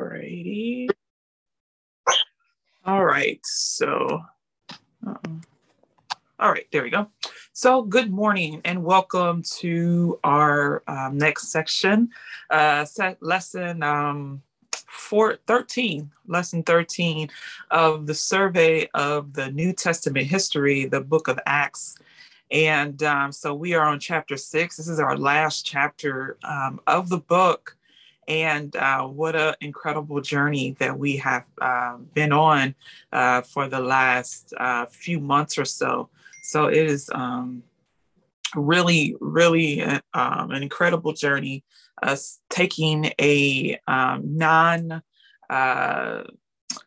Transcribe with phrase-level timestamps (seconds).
[0.00, 0.88] Alrighty.
[2.84, 3.40] All right.
[3.44, 4.22] So,
[5.06, 5.40] uh-oh.
[6.40, 7.08] all right, there we go.
[7.52, 12.10] So, good morning and welcome to our um, next section,
[12.50, 14.42] uh, set lesson um,
[14.88, 17.30] four, 13, lesson 13
[17.70, 21.98] of the survey of the New Testament history, the book of Acts.
[22.50, 24.76] And um, so we are on chapter six.
[24.76, 27.76] This is our last chapter um, of the book.
[28.28, 32.74] And uh, what an incredible journey that we have uh, been on
[33.12, 36.08] uh, for the last uh, few months or so.
[36.42, 37.62] So it is um,
[38.54, 41.64] really, really uh, um, an incredible journey.
[42.02, 45.02] Us taking a um, non
[45.48, 46.22] uh,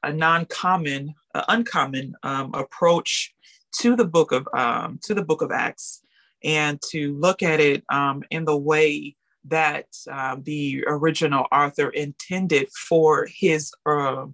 [0.03, 1.13] a non-common,
[1.47, 3.33] uncommon um, approach
[3.79, 6.01] to the book of um, to the book of Acts,
[6.43, 9.15] and to look at it um, in the way
[9.49, 14.25] that uh, the original author intended for his uh,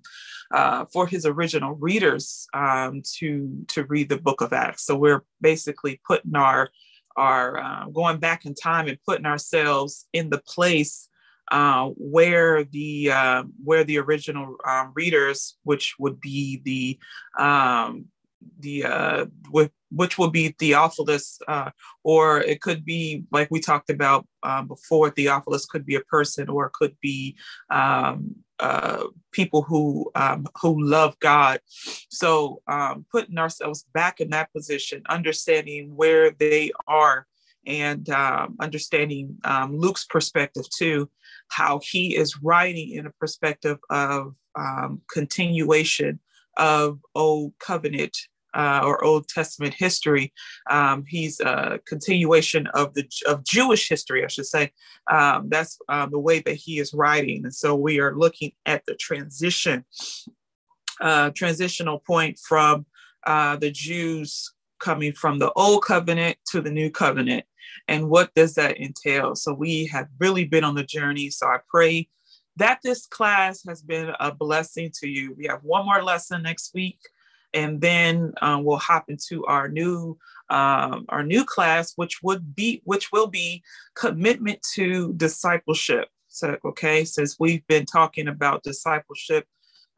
[0.54, 4.86] uh, for his original readers um, to to read the book of Acts.
[4.86, 6.70] So we're basically putting our
[7.16, 11.10] our uh, going back in time and putting ourselves in the place
[11.52, 16.98] uh, where the uh, where the original um, readers, which would be the
[17.44, 18.06] um,
[18.60, 19.26] the uh,
[19.92, 21.70] which will be Theophilus, uh,
[22.04, 25.10] or it could be like we talked about um, before.
[25.10, 27.36] Theophilus could be a person, or it could be
[27.70, 31.60] um, uh, people who um, who love God.
[32.10, 37.28] So um, putting ourselves back in that position, understanding where they are,
[37.66, 41.10] and um, understanding um, Luke's perspective too,
[41.50, 46.20] how he is writing in a perspective of um, continuation
[46.58, 48.16] of old covenant
[48.54, 50.34] uh, or Old Testament history.
[50.70, 54.72] Um, he's a continuation of the of Jewish history, I should say.
[55.10, 58.86] Um, that's um, the way that he is writing, and so we are looking at
[58.86, 59.86] the transition,
[61.02, 62.86] uh, transitional point from
[63.26, 67.46] uh, the Jews coming from the Old Covenant to the New Covenant,
[67.88, 69.36] and what does that entail?
[69.36, 71.30] So we have really been on the journey.
[71.30, 72.10] So I pray
[72.58, 75.34] that this class has been a blessing to you.
[75.36, 77.00] We have one more lesson next week
[77.54, 80.18] and then um, we'll hop into our new
[80.50, 83.64] um, our new class, which would be which will be
[83.96, 86.08] commitment to discipleship.
[86.28, 89.46] So okay, since we've been talking about discipleship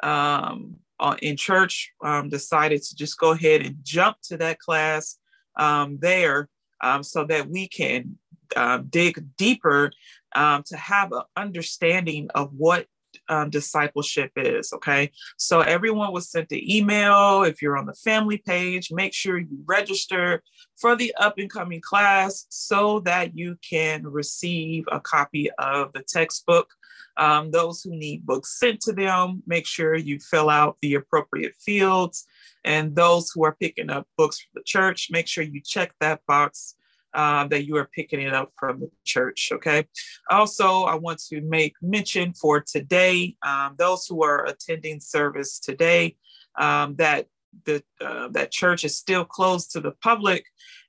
[0.03, 5.17] um, uh, in church, um, decided to just go ahead and jump to that class
[5.57, 6.49] um, there,
[6.83, 8.17] um, so that we can
[8.55, 9.91] uh, dig deeper
[10.35, 12.87] to have an understanding of what
[13.29, 14.71] um, discipleship is.
[14.73, 15.11] Okay.
[15.37, 17.43] So everyone was sent the email.
[17.43, 20.43] If you're on the family page, make sure you register
[20.77, 26.03] for the up and coming class so that you can receive a copy of the
[26.03, 26.69] textbook.
[27.17, 31.55] Um, those who need books sent to them, make sure you fill out the appropriate
[31.55, 32.25] fields.
[32.63, 36.25] And those who are picking up books for the church, make sure you check that
[36.27, 36.75] box
[37.15, 39.49] uh, that you are picking it up from the church.
[39.53, 39.87] Okay.
[40.29, 46.17] Also, I want to make mention for today, um, those who are attending service today,
[46.59, 47.27] um, that
[47.65, 50.43] the uh, that church is still closed to the public,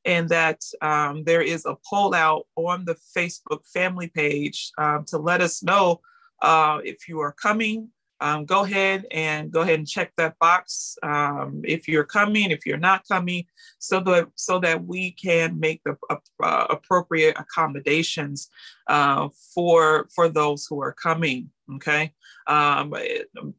[0.04, 5.18] and that um, there is a poll out on the Facebook family page um, to
[5.18, 6.00] let us know
[6.42, 7.88] uh, if you are coming
[8.20, 12.64] um, go ahead and go ahead and check that box um, if you're coming, if
[12.64, 13.44] you're not coming,
[13.78, 15.96] so that so that we can make the
[16.42, 18.48] uh, appropriate accommodations
[18.88, 21.50] uh, for for those who are coming.
[21.74, 22.12] Okay,
[22.46, 22.94] um,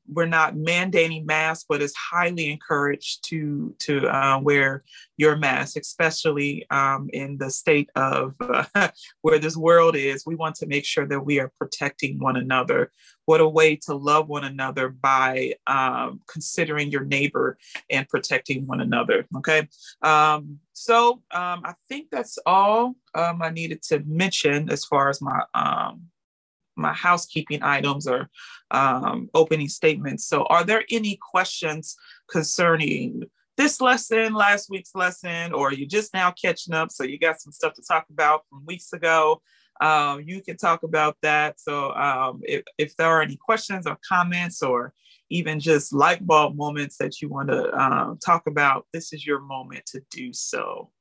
[0.07, 4.85] we're not mandating masks, but it's highly encouraged to to uh, wear
[5.18, 8.90] your mask, especially um, in the state of uh,
[9.22, 10.23] where this world is.
[10.25, 12.94] We want to make sure that we are protecting one another.
[13.25, 17.57] What a way to love one another by um, considering your neighbor
[17.89, 19.28] and protecting one another.
[19.35, 19.68] Okay,
[20.01, 25.22] um, so um, I think that's all um, I needed to mention as far as
[25.22, 25.41] my
[26.77, 28.29] my housekeeping items or
[28.71, 30.25] um, opening statements.
[30.25, 31.95] So, are there any questions
[32.29, 33.24] concerning
[33.57, 36.91] this lesson, last week's lesson, or you just now catching up?
[36.91, 39.41] So, you got some stuff to talk about from weeks ago.
[39.79, 41.59] Um, you can talk about that.
[41.59, 44.94] So, um, if, if there are any questions or comments, or
[45.29, 49.39] even just light bulb moments that you want to um, talk about, this is your
[49.39, 50.91] moment to do so.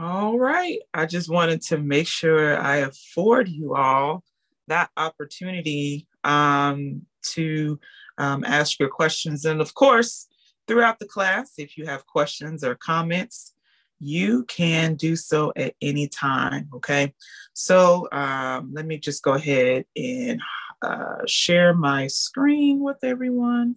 [0.00, 0.78] All right.
[0.94, 4.22] I just wanted to make sure I afford you all
[4.68, 7.80] that opportunity um, to
[8.16, 9.44] um, ask your questions.
[9.44, 10.28] And of course,
[10.68, 13.54] throughout the class, if you have questions or comments,
[13.98, 16.68] you can do so at any time.
[16.76, 17.12] Okay.
[17.54, 20.40] So um, let me just go ahead and
[20.80, 23.74] uh, share my screen with everyone.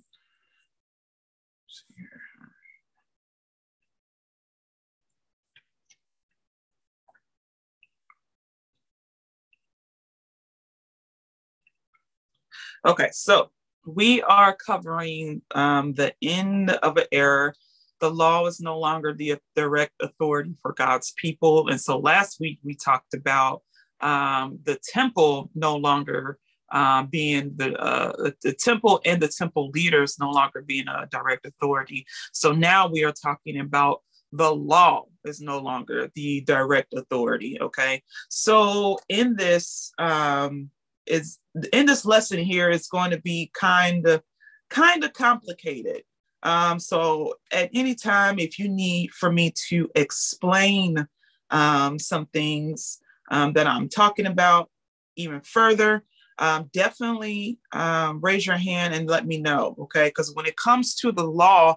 [12.85, 13.51] Okay, so
[13.85, 17.53] we are covering um, the end of an era.
[17.99, 21.67] The law is no longer the direct authority for God's people.
[21.67, 23.61] And so last week we talked about
[23.99, 26.39] um, the temple no longer
[26.71, 31.45] um, being the, uh, the temple and the temple leaders no longer being a direct
[31.45, 32.07] authority.
[32.31, 34.01] So now we are talking about
[34.31, 37.61] the law is no longer the direct authority.
[37.61, 38.01] Okay.
[38.29, 40.71] So in this, um,
[41.05, 41.39] is
[41.73, 44.23] in this lesson here is going to be kind of
[44.69, 46.03] kind of complicated.
[46.43, 51.07] Um, so at any time, if you need for me to explain
[51.51, 52.99] um, some things
[53.29, 54.69] um, that I'm talking about
[55.15, 56.03] even further,
[56.39, 60.07] um, definitely um, raise your hand and let me know, okay?
[60.07, 61.75] Because when it comes to the law,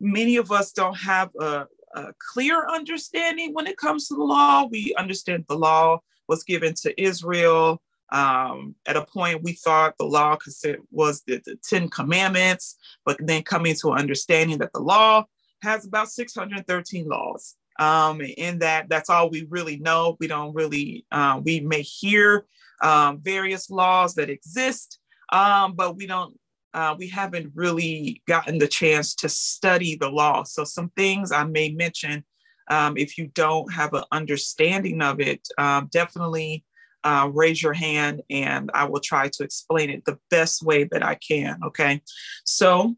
[0.00, 4.66] many of us don't have a, a clear understanding when it comes to the law.
[4.70, 7.80] We understand the law was given to Israel.
[8.14, 10.38] Um, at a point, we thought the law
[10.92, 15.24] was the, the Ten Commandments, but then coming to an understanding that the law
[15.62, 17.56] has about 613 laws.
[17.80, 20.16] Um, in that, that's all we really know.
[20.20, 22.46] We don't really, uh, we may hear
[22.80, 25.00] um, various laws that exist,
[25.32, 26.38] um, but we don't,
[26.72, 30.44] uh, we haven't really gotten the chance to study the law.
[30.44, 32.24] So some things I may mention,
[32.70, 36.64] um, if you don't have an understanding of it, um, definitely
[37.04, 41.04] uh, raise your hand and I will try to explain it the best way that
[41.04, 41.60] I can.
[41.64, 42.02] Okay.
[42.44, 42.96] So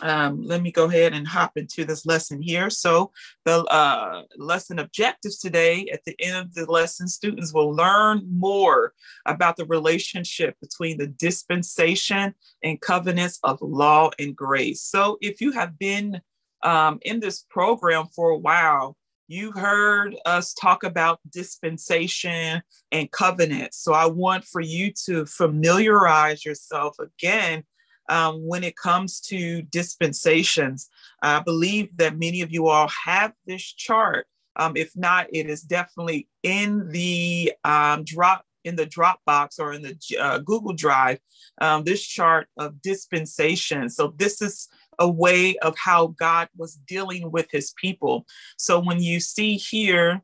[0.00, 2.70] um, let me go ahead and hop into this lesson here.
[2.70, 3.12] So
[3.44, 8.94] the uh, lesson objectives today, at the end of the lesson, students will learn more
[9.26, 14.80] about the relationship between the dispensation and covenants of law and grace.
[14.82, 16.20] So if you have been
[16.62, 18.96] um, in this program for a while,
[19.32, 22.62] you heard us talk about dispensation
[22.92, 23.78] and covenants.
[23.78, 27.64] So I want for you to familiarize yourself again
[28.10, 30.90] um, when it comes to dispensations.
[31.22, 34.26] I believe that many of you all have this chart.
[34.56, 39.82] Um, if not, it is definitely in the um, drop in the Dropbox or in
[39.82, 41.18] the uh, Google Drive.
[41.60, 43.88] Um, this chart of dispensation.
[43.88, 44.68] So this is
[45.02, 48.24] a way of how God was dealing with his people.
[48.56, 50.22] So when you see here,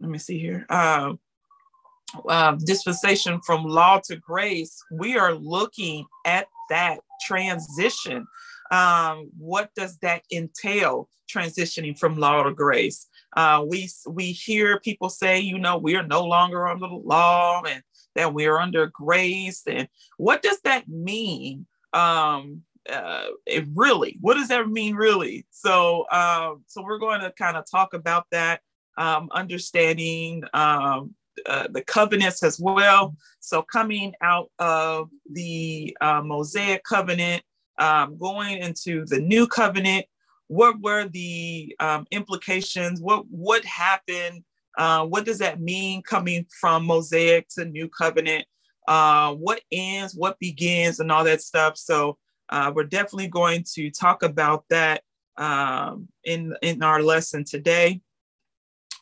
[0.00, 0.66] let me see here.
[0.68, 1.12] Uh,
[2.28, 8.26] uh, dispensation from law to grace, we are looking at that transition.
[8.72, 11.08] Um, what does that entail?
[11.32, 13.06] Transitioning from law to grace.
[13.36, 17.62] Uh, we we hear people say, you know, we are no longer under the law
[17.62, 17.82] and
[18.16, 19.62] that we are under grace.
[19.68, 19.86] And
[20.16, 21.66] what does that mean?
[21.92, 25.46] Um, uh, it really, what does that mean, really?
[25.50, 28.60] So, um, so we're going to kind of talk about that,
[28.98, 31.14] um, understanding um,
[31.46, 33.14] uh, the covenants as well.
[33.40, 37.42] So, coming out of the uh, Mosaic covenant,
[37.78, 40.06] um, going into the new covenant,
[40.48, 43.00] what were the um, implications?
[43.00, 44.42] What what happened?
[44.76, 48.46] Uh, what does that mean coming from Mosaic to New Covenant?
[48.88, 50.14] Uh, what ends?
[50.14, 51.00] What begins?
[51.00, 51.76] And all that stuff.
[51.76, 52.18] So
[52.50, 55.02] uh, we're definitely going to talk about that
[55.36, 58.00] um, in in our lesson today.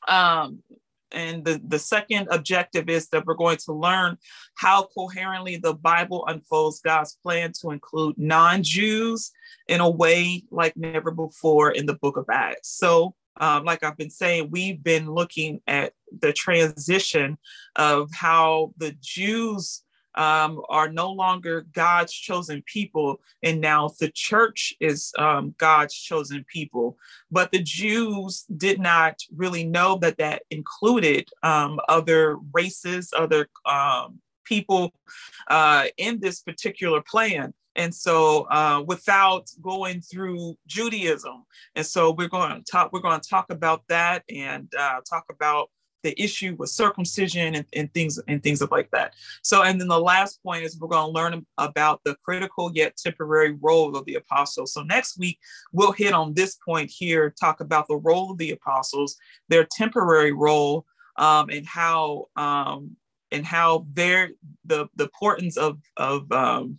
[0.06, 0.62] Um,
[1.10, 4.18] and the, the second objective is that we're going to learn
[4.56, 9.32] how coherently the Bible unfolds God's plan to include non Jews
[9.68, 12.68] in a way like never before in the book of Acts.
[12.68, 17.38] So, um, like I've been saying, we've been looking at the transition
[17.76, 19.82] of how the Jews
[20.14, 26.44] um, are no longer God's chosen people, and now the church is um, God's chosen
[26.52, 26.96] people.
[27.30, 34.20] But the Jews did not really know that that included um, other races, other um,
[34.44, 34.92] people
[35.48, 37.52] uh, in this particular plan.
[37.76, 41.44] And so, uh, without going through Judaism,
[41.76, 42.92] and so we're going to talk.
[42.92, 45.70] We're going to talk about that and uh, talk about
[46.02, 49.14] the issue with circumcision and, and things and things of like that.
[49.42, 52.96] So, and then the last point is we're going to learn about the critical yet
[52.96, 54.72] temporary role of the apostles.
[54.72, 55.38] So next week
[55.72, 59.16] we'll hit on this point here, talk about the role of the apostles,
[59.48, 60.86] their temporary role,
[61.16, 62.96] um, and how um,
[63.30, 64.30] and how their
[64.64, 66.78] the the importance of of um,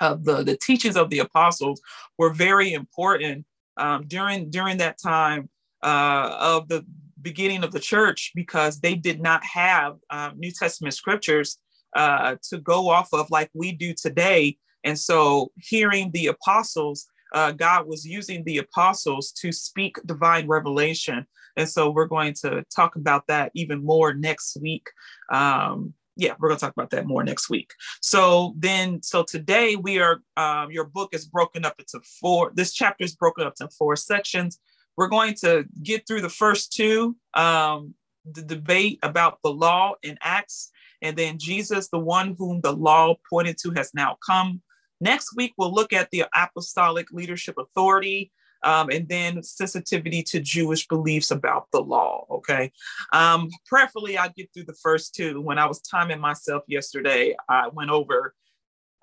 [0.00, 1.80] of the the teachings of the apostles
[2.18, 5.48] were very important um, during during that time
[5.82, 6.84] uh, of the
[7.26, 11.58] beginning of the church because they did not have um, New Testament scriptures
[11.96, 14.56] uh, to go off of like we do today.
[14.84, 21.26] And so, hearing the apostles, uh, God was using the apostles to speak divine revelation.
[21.56, 24.86] And so, we're going to talk about that even more next week.
[25.32, 27.72] Um, yeah, we're going to talk about that more next week.
[28.00, 32.72] So then, so today we are, um, your book is broken up into four, this
[32.72, 34.58] chapter is broken up into four sections.
[34.96, 37.94] We're going to get through the first two, um,
[38.30, 40.70] the debate about the law in Acts,
[41.02, 44.62] and then Jesus, the one whom the law pointed to, has now come.
[45.00, 50.88] Next week, we'll look at the apostolic leadership authority um, and then sensitivity to Jewish
[50.88, 52.26] beliefs about the law.
[52.30, 52.72] Okay.
[53.12, 55.40] Um, preferably, I get through the first two.
[55.40, 58.34] When I was timing myself yesterday, I went over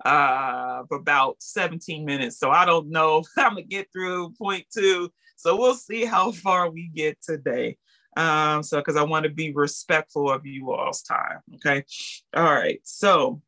[0.04, 2.38] uh, about 17 minutes.
[2.38, 5.10] So I don't know if I'm going to get through point two.
[5.36, 7.76] So we'll see how far we get today.
[8.16, 11.40] Um, so, because I want to be respectful of you all's time.
[11.56, 11.84] Okay.
[12.34, 12.80] All right.
[12.84, 13.42] So,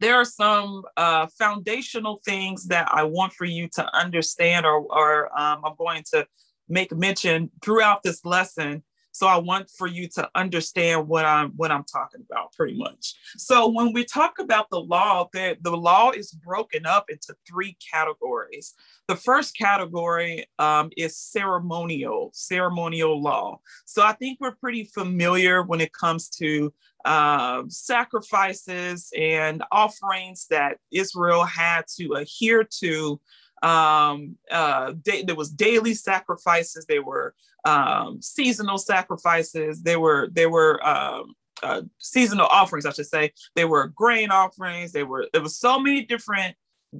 [0.00, 5.26] there are some uh, foundational things that I want for you to understand, or, or
[5.38, 6.26] um, I'm going to
[6.68, 8.82] make mention throughout this lesson.
[9.12, 13.14] So I want for you to understand what I'm what I'm talking about, pretty much.
[13.36, 17.76] So when we talk about the law, the, the law is broken up into three
[17.92, 18.74] categories.
[19.08, 23.60] The first category um, is ceremonial, ceremonial law.
[23.84, 26.72] So I think we're pretty familiar when it comes to
[27.04, 33.20] uh, sacrifices and offerings that Israel had to adhere to.
[33.62, 36.86] Um, uh, da- there was daily sacrifices.
[36.86, 39.82] There were um, seasonal sacrifices.
[39.82, 43.32] There were there were um, uh, seasonal offerings, I should say.
[43.54, 44.92] There were grain offerings.
[44.92, 46.56] There were there was so many different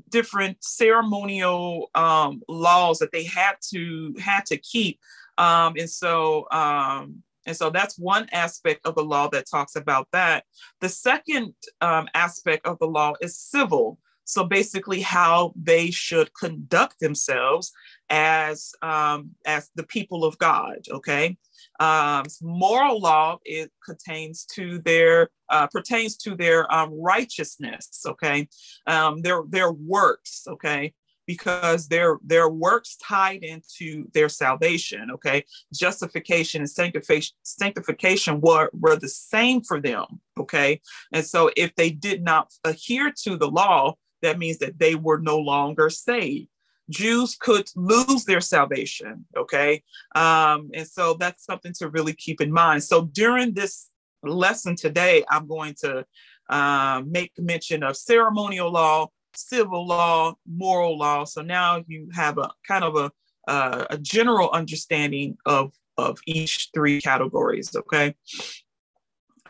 [0.09, 5.00] different ceremonial um, laws that they had to had to keep.
[5.38, 10.09] Um, and so um, and so that's one aspect of the law that talks about
[10.12, 10.45] that.
[10.81, 13.99] The second um, aspect of the law is civil.
[14.25, 17.73] So basically, how they should conduct themselves
[18.09, 20.79] as um, as the people of God.
[20.91, 21.37] Okay,
[21.81, 28.02] um, moral law it contains to their uh, pertains to their um, righteousness.
[28.07, 28.49] Okay,
[28.87, 30.45] um, their their works.
[30.49, 30.95] Okay,
[31.26, 38.97] because their their works tied into their salvation okay justification and sanctification sanctification were were
[38.97, 40.81] the same for them okay
[41.12, 45.19] and so if they did not adhere to the law that means that they were
[45.19, 46.49] no longer saved
[46.91, 49.25] Jews could lose their salvation.
[49.37, 49.83] Okay.
[50.14, 52.85] Um, and so that's something to really keep in mind.
[52.85, 53.88] So during this
[54.23, 56.05] lesson today, I'm going to
[56.49, 61.25] uh, make mention of ceremonial law, civil law, moral law.
[61.25, 63.11] So now you have a kind of a,
[63.49, 67.75] uh, a general understanding of, of each three categories.
[67.75, 68.14] Okay.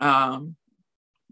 [0.00, 0.56] Um,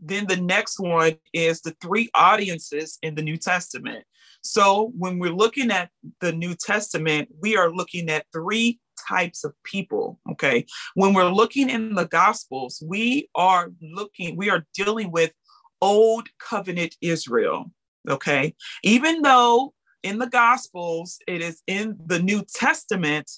[0.00, 4.04] then the next one is the three audiences in the New Testament.
[4.42, 5.90] So when we're looking at
[6.20, 10.18] the New Testament, we are looking at three types of people.
[10.32, 10.66] Okay.
[10.94, 15.32] When we're looking in the Gospels, we are looking, we are dealing with
[15.80, 17.70] old covenant Israel.
[18.08, 18.54] Okay.
[18.82, 23.30] Even though in the Gospels, it is in the New Testament,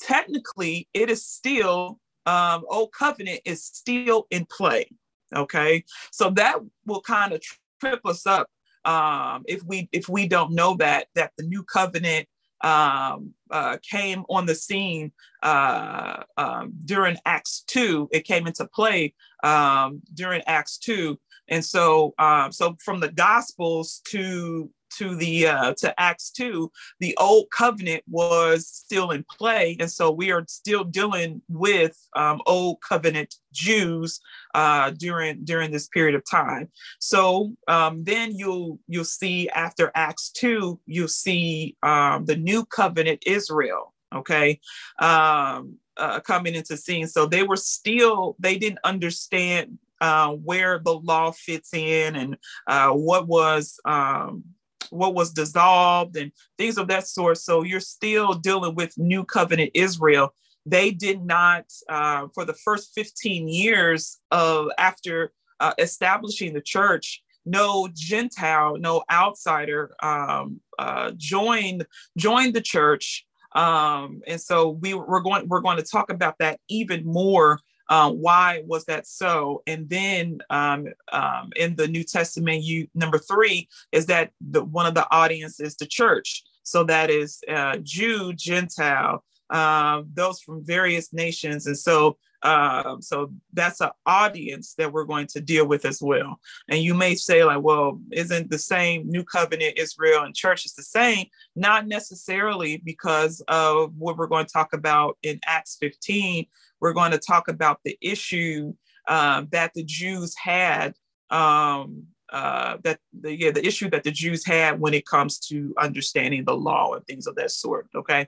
[0.00, 4.88] technically it is still, um, old covenant is still in play.
[5.34, 5.84] Okay.
[6.12, 7.42] So that will kind of
[7.80, 8.48] trip us up
[8.86, 12.28] um, if we if we don't know that that the new covenant
[12.62, 19.12] um, uh, came on the scene uh, um, during Acts two, it came into play
[19.42, 21.18] um, during Acts two,
[21.48, 27.16] and so um, so from the Gospels to to the uh, to Acts two, the
[27.18, 32.78] old covenant was still in play, and so we are still dealing with um, old
[32.86, 34.20] covenant Jews
[34.54, 36.68] uh, during during this period of time.
[36.98, 43.22] So um, then you'll you'll see after Acts two, you'll see um, the new covenant
[43.26, 43.92] Israel.
[44.14, 44.60] Okay.
[44.98, 47.06] Um, uh, coming into scene.
[47.06, 52.36] So they were still, they didn't understand uh, where the law fits in and
[52.66, 54.44] uh, what was um,
[54.90, 57.38] what was dissolved and things of that sort.
[57.38, 60.34] So you're still dealing with New Covenant Israel.
[60.64, 67.22] They did not, uh, for the first 15 years of after uh, establishing the church,
[67.44, 73.24] no Gentile, no outsider um, uh, joined joined the church.
[73.52, 78.10] Um, and so we, we're going we're going to talk about that even more uh,
[78.10, 79.62] why was that so?
[79.66, 84.86] And then um, um, in the New Testament, you number three is that the one
[84.86, 86.42] of the audience is the church.
[86.62, 91.66] So that is uh, Jew, Gentile, um, those from various nations.
[91.66, 96.38] And so, uh, so that's an audience that we're going to deal with as well.
[96.68, 100.74] And you may say, like, well, isn't the same New Covenant Israel and church is
[100.74, 101.26] the same?
[101.54, 106.46] Not necessarily because of what we're going to talk about in Acts 15.
[106.80, 108.74] We're going to talk about the issue
[109.08, 110.94] uh, that the Jews had
[111.30, 115.72] um, uh, that the yeah the issue that the Jews had when it comes to
[115.78, 117.88] understanding the law and things of that sort.
[117.94, 118.26] Okay,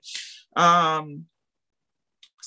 [0.57, 1.25] um,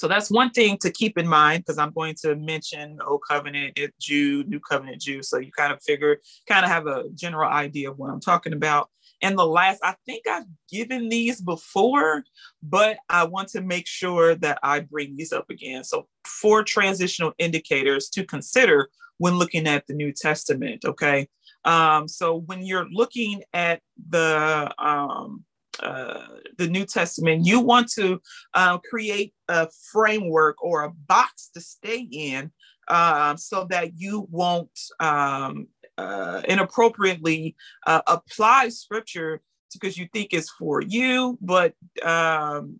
[0.02, 3.78] so that's one thing to keep in mind because I'm going to mention Old Covenant
[4.00, 6.18] Jew, New Covenant Jew, so you kind of figure,
[6.48, 8.90] kind of have a general idea of what I'm talking about.
[9.22, 12.24] And the last, I think I've given these before,
[12.64, 15.84] but I want to make sure that I bring these up again.
[15.84, 18.90] So, four transitional indicators to consider
[19.20, 20.84] when looking at the New Testament.
[20.84, 21.28] Okay.
[21.64, 25.46] Um, so when you're looking at the um,
[25.82, 28.22] uh, the New Testament, you want to
[28.54, 32.52] uh, create a framework or a box to stay in
[32.88, 37.56] uh, so that you won't um, uh, inappropriately
[37.88, 39.42] uh, apply scripture
[39.74, 41.74] because you think it's for you, but
[42.04, 42.80] um,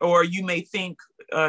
[0.00, 0.98] or you may think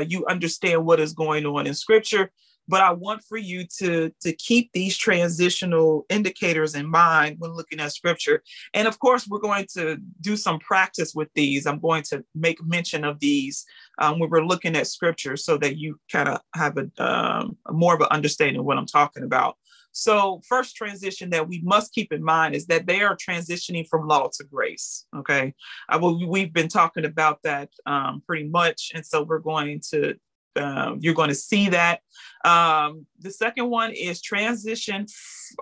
[0.07, 2.31] you understand what is going on in scripture,
[2.67, 7.79] but I want for you to, to keep these transitional indicators in mind when looking
[7.79, 8.43] at scripture.
[8.73, 11.65] And of course, we're going to do some practice with these.
[11.65, 13.65] I'm going to make mention of these
[13.99, 17.95] um, when we're looking at scripture so that you kind of have a, um, more
[17.95, 19.57] of an understanding of what I'm talking about.
[19.93, 24.07] So, first transition that we must keep in mind is that they are transitioning from
[24.07, 25.05] law to grace.
[25.15, 25.53] Okay,
[25.89, 30.15] I will, we've been talking about that um, pretty much, and so we're going to
[30.55, 32.01] um, you're going to see that.
[32.43, 35.05] Um, the second one is transition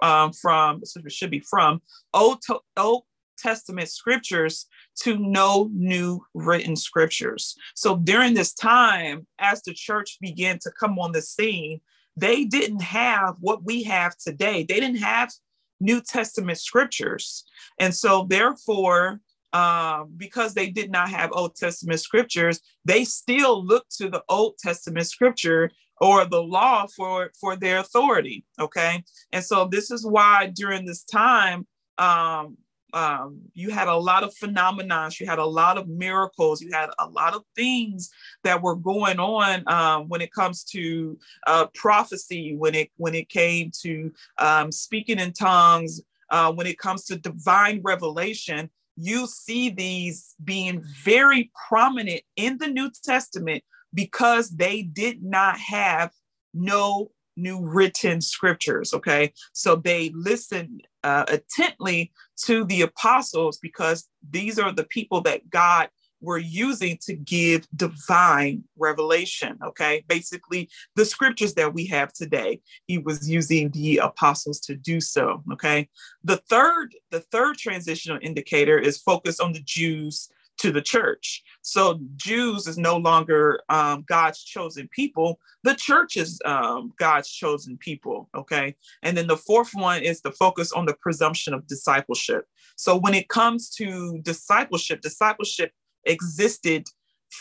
[0.02, 1.82] um, from, should be from
[2.14, 3.04] Old, to, Old
[3.38, 4.66] Testament scriptures
[5.02, 7.56] to no new written scriptures.
[7.76, 11.82] So during this time, as the church began to come on the scene,
[12.16, 14.64] they didn't have what we have today.
[14.64, 15.32] They didn't have
[15.80, 17.46] New Testament scriptures.
[17.80, 19.22] And so, therefore,
[19.54, 24.58] um, because they did not have Old Testament scriptures, they still looked to the Old
[24.58, 28.46] Testament scripture or the law for for their authority.
[28.60, 31.68] Okay, and so this is why during this time.
[31.98, 32.58] Um,
[32.92, 36.90] um, you had a lot of phenomena, you had a lot of miracles, you had
[36.98, 38.10] a lot of things
[38.44, 43.30] that were going on um, when it comes to uh, prophecy, when it when it
[43.30, 49.70] came to um, speaking in tongues, uh, when it comes to divine revelation you see
[49.70, 56.12] these being very prominent in the New Testament because they did not have
[56.54, 58.94] no new written scriptures.
[58.94, 59.32] Okay.
[59.54, 62.12] So they listened uh, intently
[62.44, 65.90] to the apostles because these are the people that God
[66.22, 69.58] were using to give divine revelation.
[69.64, 70.04] Okay.
[70.08, 75.44] Basically, the scriptures that we have today, he was using the apostles to do so.
[75.54, 75.90] Okay.
[76.24, 80.30] The third, the third transitional indicator is focused on the Jews
[80.60, 81.42] to the church.
[81.62, 85.40] So Jews is no longer um, God's chosen people.
[85.64, 88.30] The church is um, God's chosen people.
[88.36, 88.76] Okay.
[89.02, 92.46] And then the fourth one is the focus on the presumption of discipleship.
[92.76, 95.72] So when it comes to discipleship, discipleship
[96.06, 96.86] existed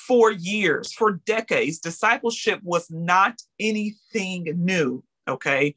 [0.06, 1.78] for years, for decades.
[1.78, 5.02] Discipleship was not anything new.
[5.26, 5.74] Okay.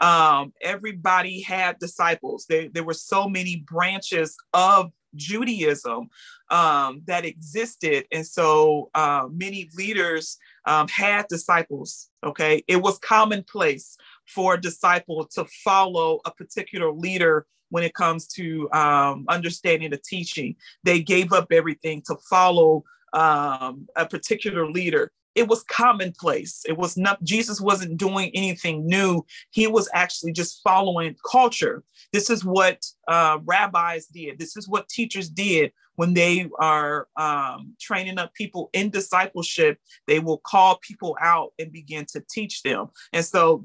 [0.00, 2.46] Um, everybody had disciples.
[2.48, 6.08] There, there were so many branches of Judaism
[6.50, 8.06] um, that existed.
[8.12, 12.08] And so uh, many leaders um, had disciples.
[12.24, 12.62] Okay.
[12.66, 13.96] It was commonplace
[14.34, 20.00] for a disciple to follow a particular leader when it comes to um, understanding the
[20.04, 20.56] teaching.
[20.84, 25.12] They gave up everything to follow um, a particular leader.
[25.36, 26.64] It was commonplace.
[26.68, 29.24] It was not, Jesus wasn't doing anything new.
[29.50, 31.84] He was actually just following culture.
[32.12, 34.38] This is what uh, rabbis did.
[34.38, 39.78] This is what teachers did when they are um, training up people in discipleship.
[40.08, 42.88] They will call people out and begin to teach them.
[43.12, 43.64] And so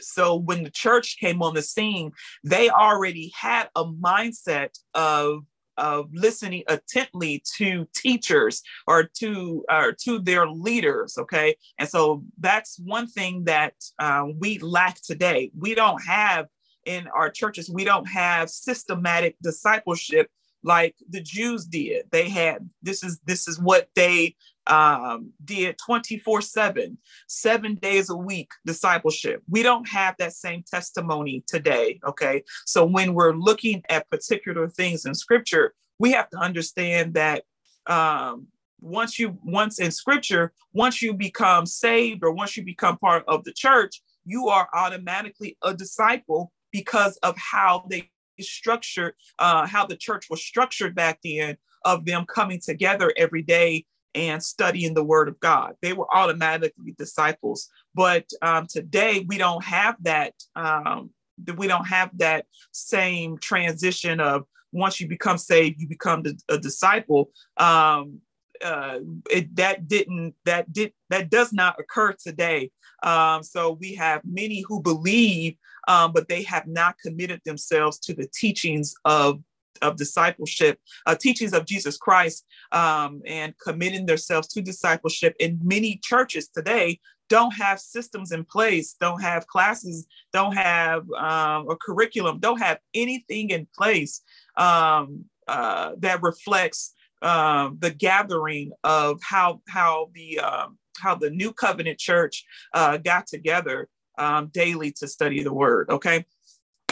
[0.00, 5.44] so when the church came on the scene, they already had a mindset of
[5.76, 11.56] of listening attentively to teachers or to or to their leaders okay?
[11.78, 15.50] And so that's one thing that uh, we lack today.
[15.58, 16.46] We don't have
[16.86, 20.28] in our churches we don't have systematic discipleship
[20.62, 22.06] like the jews did.
[22.10, 26.98] They had this is this is what they um, did 24 7,
[27.28, 29.42] seven days a week discipleship.
[29.48, 32.00] We don't have that same testimony today.
[32.06, 32.42] Okay.
[32.66, 37.44] So when we're looking at particular things in scripture, we have to understand that
[37.86, 38.48] um,
[38.80, 43.42] once you once in scripture once you become saved or once you become part of
[43.44, 49.96] the church you are automatically a disciple because of how they structured uh, how the
[49.96, 55.28] church was structured back then of them coming together every day and studying the word
[55.28, 55.74] of god.
[55.82, 57.68] They were automatically disciples.
[57.94, 61.10] But um, today we don't have that um,
[61.56, 67.30] we don't have that same transition of once you become saved you become a disciple.
[67.56, 68.20] Um,
[68.64, 69.00] uh,
[69.30, 72.70] it, that didn't that did that does not occur today.
[73.02, 75.56] Um, so we have many who believe,
[75.88, 79.40] um, but they have not committed themselves to the teachings of
[79.84, 85.34] of discipleship, uh, teachings of Jesus Christ, um, and committing themselves to discipleship.
[85.38, 91.68] In many churches today, don't have systems in place, don't have classes, don't have um,
[91.70, 94.22] a curriculum, don't have anything in place
[94.56, 101.52] um, uh, that reflects um, the gathering of how how the um, how the new
[101.52, 102.44] covenant church
[102.74, 105.88] uh, got together um, daily to study the word.
[105.90, 106.24] Okay,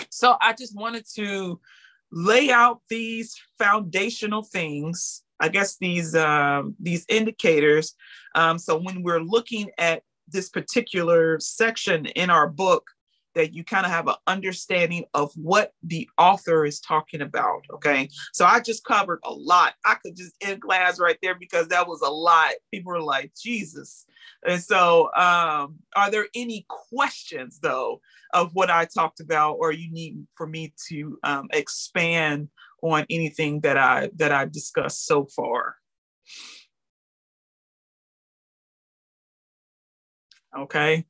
[0.09, 1.61] so I just wanted to
[2.13, 5.23] lay out these foundational things.
[5.41, 7.95] I guess these um, these indicators.
[8.35, 12.85] Um, so when we're looking at this particular section in our book,
[13.35, 17.63] that you kind of have an understanding of what the author is talking about.
[17.73, 18.09] Okay.
[18.33, 19.75] So I just covered a lot.
[19.85, 22.53] I could just end class right there because that was a lot.
[22.71, 24.07] People were like, Jesus.
[24.47, 28.01] And so, um, are there any questions though
[28.33, 32.49] of what I talked about, or you need for me to um, expand
[32.83, 35.77] on anything that I that I discussed so far?
[40.57, 41.07] Okay.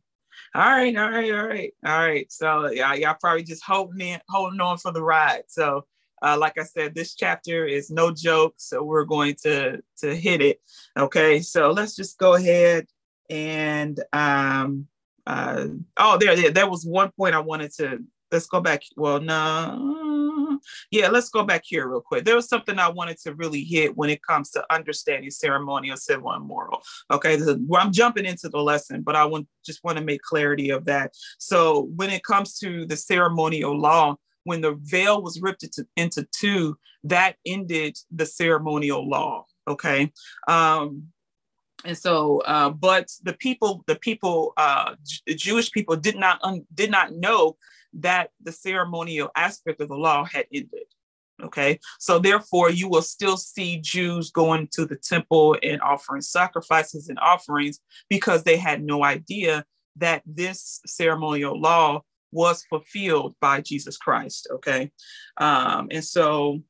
[0.54, 2.30] All right, all right, all right, all right.
[2.30, 5.44] So yeah, y'all probably just holding in, holding on for the ride.
[5.48, 5.86] So
[6.22, 10.42] uh, like I said, this chapter is no joke, so we're going to to hit
[10.42, 10.60] it.
[10.96, 12.86] Okay, so let's just go ahead
[13.30, 14.86] and um
[15.26, 18.82] uh oh there there, there was one point I wanted to let's go back.
[18.94, 20.11] Well, no,
[20.90, 22.24] yeah, let's go back here real quick.
[22.24, 26.30] There was something I wanted to really hit when it comes to understanding ceremonial, civil,
[26.32, 26.82] and moral.
[27.10, 30.70] Okay, well, I'm jumping into the lesson, but I want just want to make clarity
[30.70, 31.12] of that.
[31.38, 36.26] So when it comes to the ceremonial law, when the veil was ripped into, into
[36.32, 39.46] two, that ended the ceremonial law.
[39.68, 40.12] Okay.
[40.48, 41.08] Um,
[41.84, 46.66] and so uh, but the people the people uh, J- jewish people did not un-
[46.74, 47.56] did not know
[47.94, 50.84] that the ceremonial aspect of the law had ended.
[51.42, 57.08] Okay, so therefore, you will still see Jews going to the temple and offering sacrifices
[57.08, 59.64] and offerings because they had no idea
[59.96, 64.48] that this ceremonial law was fulfilled by Jesus Christ.
[64.52, 64.92] Okay,
[65.38, 66.60] um, and so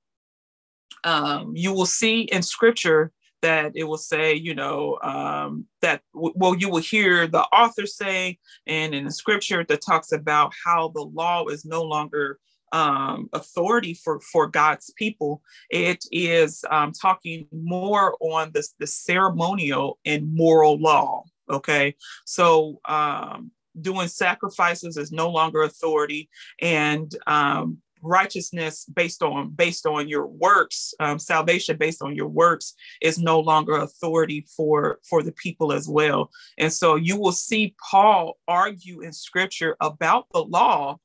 [1.04, 6.55] um, you will see in scripture that it will say, you know, um, that, well,
[6.55, 11.02] you will hear the author say, and in the scripture that talks about how the
[11.02, 12.38] law is no longer
[12.72, 15.42] um, authority for, for God's people.
[15.70, 21.24] It is um, talking more on this, the ceremonial and moral law.
[21.50, 21.96] Okay.
[22.24, 23.50] So, um,
[23.81, 26.28] doing sacrifices is no longer authority
[26.61, 32.74] and um, righteousness based on based on your works um, salvation based on your works
[33.00, 36.30] is no longer authority for for the people as well.
[36.58, 40.98] And so you will see paul argue in scripture about the law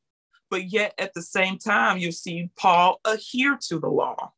[0.50, 4.34] but yet at the same time you see paul adhere to the law.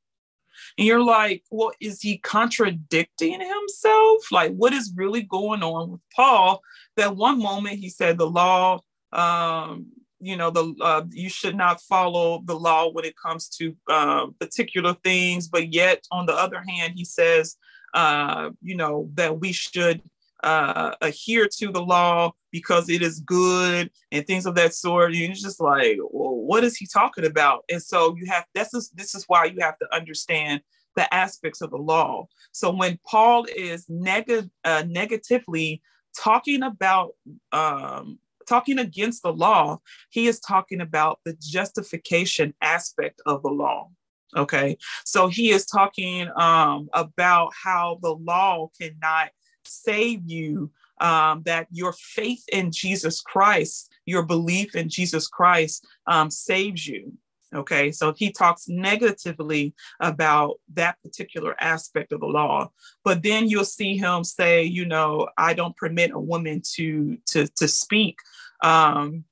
[0.77, 4.31] And you're like well is he contradicting himself?
[4.31, 6.61] Like what is really going on with paul?
[6.97, 9.87] That one moment he said the law um,
[10.19, 14.27] you know the uh, you should not follow the law when it comes to uh,
[14.39, 17.57] particular things but yet on the other hand he says
[17.93, 20.01] uh, you know that we should
[20.43, 25.13] uh, adhere to the law because it is good and things of that sort.
[25.13, 27.63] And it's just like, well, what is he talking about?
[27.69, 30.61] And so you have this is this is why you have to understand
[30.95, 32.27] the aspects of the law.
[32.51, 35.81] So when Paul is neg- uh, negatively
[36.17, 37.11] talking about
[37.51, 43.89] um, talking against the law, he is talking about the justification aspect of the law.
[44.35, 44.77] Okay.
[45.05, 49.29] So he is talking um, about how the law cannot
[49.65, 56.29] save you, um, that your faith in Jesus Christ, your belief in Jesus Christ um,
[56.29, 57.13] saves you.
[57.55, 62.69] Okay, so he talks negatively about that particular aspect of the law,
[63.03, 67.47] but then you'll see him say, you know, I don't permit a woman to to
[67.47, 68.19] to speak
[68.61, 69.23] um,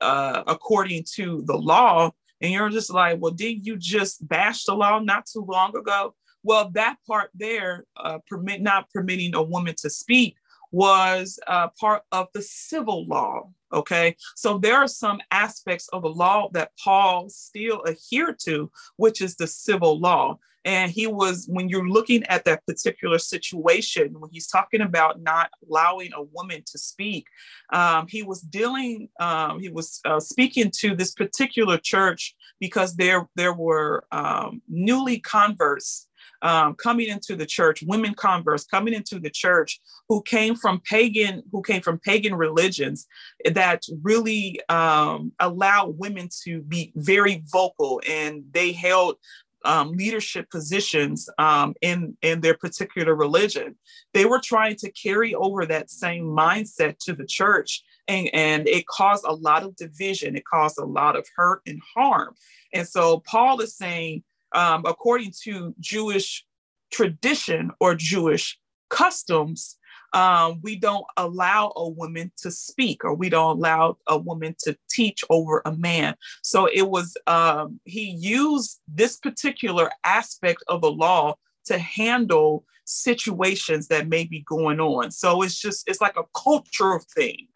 [0.00, 2.10] uh, according to the law.
[2.40, 6.14] And you're just like, well, did you just bash the law not too long ago?
[6.44, 10.36] Well, that part there, uh, permit not permitting a woman to speak,
[10.70, 13.50] was uh, part of the civil law.
[13.72, 19.20] Okay, so there are some aspects of the law that Paul still adhered to, which
[19.20, 20.38] is the civil law.
[20.64, 25.50] And he was, when you're looking at that particular situation, when he's talking about not
[25.66, 27.26] allowing a woman to speak,
[27.72, 33.28] um, he was dealing, um, he was uh, speaking to this particular church because there,
[33.36, 36.07] there were um, newly converts
[36.42, 41.42] um, coming into the church, women converts coming into the church who came from pagan,
[41.52, 43.06] who came from pagan religions
[43.44, 49.16] that really um, allowed women to be very vocal, and they held
[49.64, 53.76] um, leadership positions um, in in their particular religion.
[54.14, 58.86] They were trying to carry over that same mindset to the church, and and it
[58.86, 60.36] caused a lot of division.
[60.36, 62.34] It caused a lot of hurt and harm.
[62.72, 64.22] And so Paul is saying
[64.54, 66.44] um, according to Jewish
[66.90, 68.58] tradition or Jewish
[68.88, 69.76] customs,
[70.14, 74.76] um, we don't allow a woman to speak or we don't allow a woman to
[74.90, 76.14] teach over a man.
[76.42, 81.34] So it was, um, he used this particular aspect of the law
[81.66, 85.10] to handle situations that may be going on.
[85.10, 87.48] So it's just, it's like a cultural thing.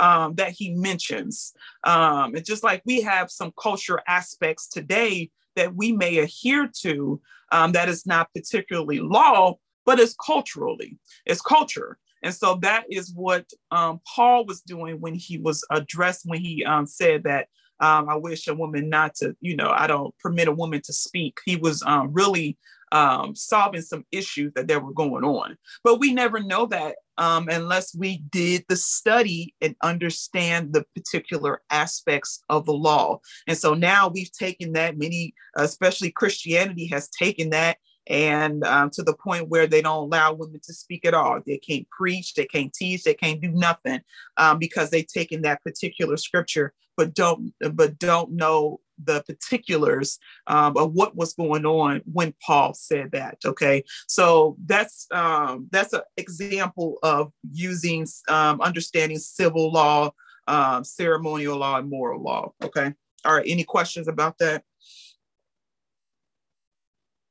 [0.00, 1.52] Um, that he mentions.
[1.82, 7.20] Um, it's just like we have some culture aspects today that we may adhere to
[7.50, 11.98] um, that is not particularly law, but it's culturally, it's culture.
[12.22, 16.64] And so that is what um, Paul was doing when he was addressed, when he
[16.64, 17.46] um, said that
[17.80, 20.92] um, I wish a woman not to, you know, I don't permit a woman to
[20.92, 21.38] speak.
[21.44, 22.58] He was um, really
[22.90, 25.56] um, solving some issues that there were going on.
[25.84, 31.60] But we never know that um, unless we did the study and understand the particular
[31.70, 33.20] aspects of the law.
[33.46, 39.02] And so now we've taken that, many, especially Christianity, has taken that and um, to
[39.02, 41.40] the point where they don't allow women to speak at all.
[41.46, 44.00] They can't preach, they can't teach, they can't do nothing
[44.36, 50.76] um, because they've taken that particular scripture, but don't but don't know the particulars um,
[50.76, 53.38] of what was going on when Paul said that.
[53.44, 60.10] Okay, so that's um, that's an example of using um, understanding civil law,
[60.46, 62.52] um, ceremonial law, and moral law.
[62.64, 62.92] Okay,
[63.24, 63.46] all right.
[63.46, 64.64] Any questions about that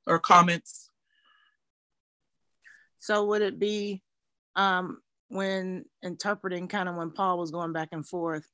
[0.08, 0.90] or comments?
[3.00, 4.02] So would it be
[4.56, 8.48] um, when interpreting kind of when Paul was going back and forth?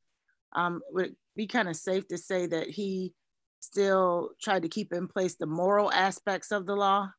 [0.51, 3.13] Um, would it be kind of safe to say that he
[3.59, 7.09] still tried to keep in place the moral aspects of the law?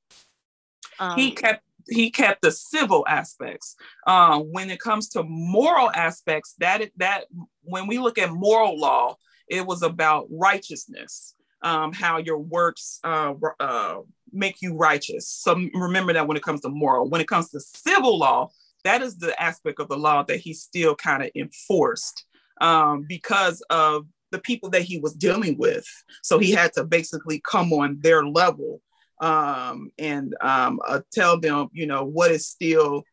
[0.98, 3.76] Um, he kept he kept the civil aspects.
[4.06, 7.24] Um, when it comes to moral aspects, that that
[7.62, 9.16] when we look at moral law,
[9.48, 13.98] it was about righteousness, um, how your works uh, uh,
[14.34, 15.28] make you righteous.
[15.28, 17.08] So remember that when it comes to moral.
[17.08, 18.50] When it comes to civil law,
[18.84, 22.26] that is the aspect of the law that he still kind of enforced
[22.60, 25.86] um, because of the people that he was dealing with.
[26.22, 28.80] So he had to basically come on their level
[29.20, 33.04] um, and um, uh, tell them, you know, what is still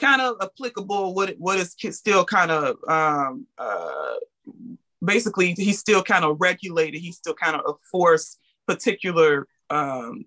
[0.00, 4.14] kind of applicable, what what is still kind of um, uh,
[5.02, 7.00] basically he's still kind of regulated.
[7.00, 10.24] He's still kind of enforced particular um,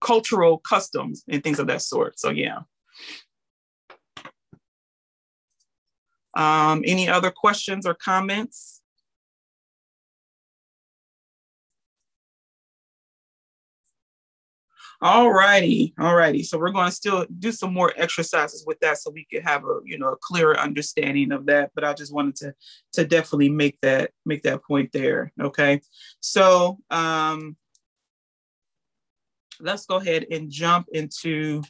[0.00, 2.18] cultural customs and things of that sort.
[2.18, 2.60] So yeah.
[6.34, 8.80] Um, any other questions or comments?
[15.02, 16.42] All righty, all righty.
[16.42, 19.64] So we're going to still do some more exercises with that, so we could have
[19.64, 21.70] a you know a clearer understanding of that.
[21.74, 22.54] But I just wanted to
[22.94, 25.32] to definitely make that make that point there.
[25.40, 25.80] Okay,
[26.20, 27.56] so um,
[29.60, 31.62] let's go ahead and jump into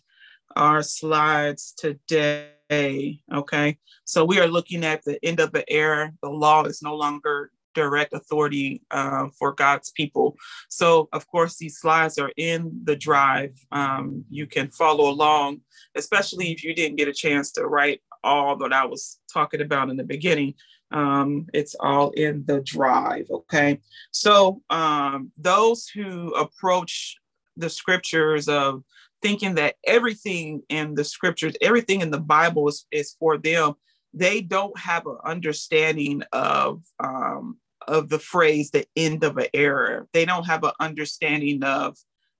[0.56, 3.20] our slides today.
[3.32, 6.12] Okay, so we are looking at the end of the era.
[6.22, 10.36] The law is no longer direct authority uh, for God's people.
[10.68, 13.56] So, of course, these slides are in the drive.
[13.72, 15.60] Um, you can follow along,
[15.94, 19.90] especially if you didn't get a chance to write all that I was talking about
[19.90, 20.54] in the beginning.
[20.92, 23.26] Um, it's all in the drive.
[23.30, 23.80] Okay.
[24.10, 27.16] So, um, those who approach
[27.60, 28.82] the scriptures of
[29.22, 33.74] thinking that everything in the scriptures, everything in the Bible is, is for them,
[34.14, 40.06] they don't have an understanding of um, of the phrase the end of an era.
[40.12, 41.96] They don't have an understanding of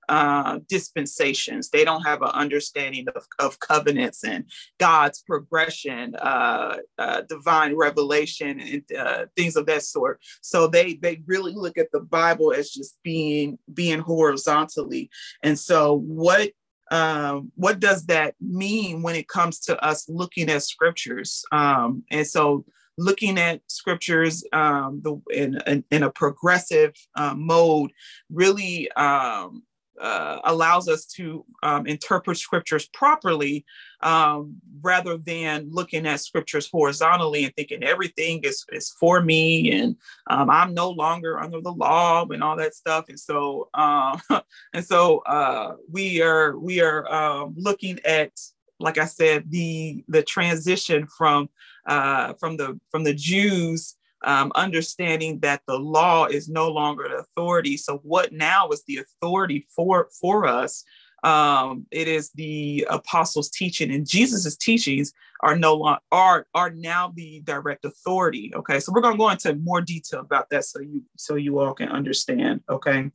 [0.09, 1.69] uh, dispensations.
[1.69, 4.45] They don't have an understanding of, of covenants and
[4.79, 10.19] God's progression, uh, uh, divine revelation, and uh, things of that sort.
[10.41, 15.09] So they they really look at the Bible as just being being horizontally.
[15.43, 16.51] And so what
[16.91, 21.43] um, what does that mean when it comes to us looking at scriptures?
[21.53, 22.65] Um, and so
[22.97, 27.91] looking at scriptures um, the, in, in, in, a progressive uh, mode
[28.29, 29.63] really um,
[30.01, 33.65] uh, allows us to um, interpret scriptures properly
[34.01, 39.95] um, rather than looking at scriptures horizontally and thinking everything is, is for me and
[40.29, 43.09] um, I'm no longer under the law and all that stuff.
[43.09, 44.17] And so, uh,
[44.73, 48.31] and so uh, we are we are um, looking at,
[48.79, 51.49] like I said, the the transition from
[51.85, 57.17] uh, from the from the Jews um, understanding that the law is no longer the
[57.17, 57.77] authority.
[57.77, 60.83] So what now is the authority for for us?
[61.23, 67.13] Um, it is the apostles' teaching, and Jesus's teachings are no longer are are now
[67.15, 68.51] the direct authority.
[68.55, 71.59] Okay, so we're going to go into more detail about that, so you so you
[71.59, 72.61] all can understand.
[72.69, 73.11] Okay,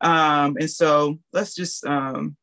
[0.00, 2.36] um, and so let's just um,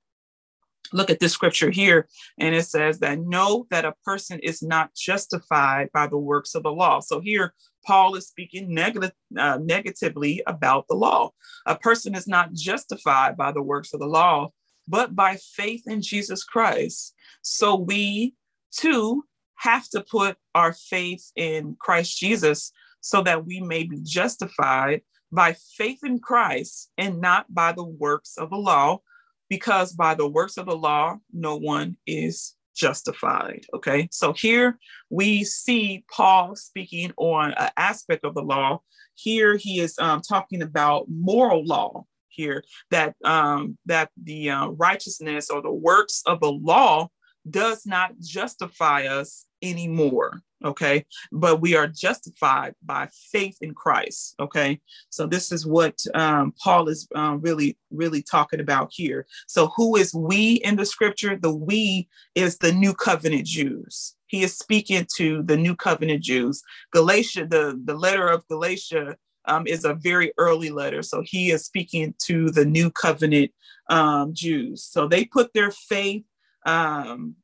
[0.93, 4.93] look at this scripture here, and it says that know that a person is not
[4.93, 6.99] justified by the works of the law.
[6.99, 11.31] So here, Paul is speaking uh, negatively about the law.
[11.65, 14.51] A person is not justified by the works of the law,
[14.87, 17.13] but by faith in Jesus Christ.
[17.41, 18.35] So we
[18.71, 19.23] too
[19.55, 25.55] have to put our faith in Christ Jesus so that we may be justified by
[25.77, 29.01] faith in Christ and not by the works of the law
[29.49, 33.65] because by the works of the law, no one is justified.
[33.73, 38.81] Okay, so here we see Paul speaking on an aspect of the law.
[39.15, 42.05] Here he is um, talking about moral law.
[42.29, 47.09] Here that um, that the uh, righteousness or the works of the law
[47.49, 51.05] does not justify us anymore okay?
[51.31, 54.79] But we are justified by faith in christ okay?
[55.09, 59.25] So this is what um, paul is um, really really talking about here.
[59.47, 61.37] So who is we in the scripture?
[61.37, 64.15] The we is the new covenant jews.
[64.27, 66.61] He is speaking to the new covenant jews.
[66.91, 71.01] Galatia the the letter of galatia um, is a very early letter.
[71.01, 73.51] So he is speaking to the new covenant
[73.89, 74.83] um, jews.
[74.83, 76.23] So they put their faith
[76.65, 77.35] um,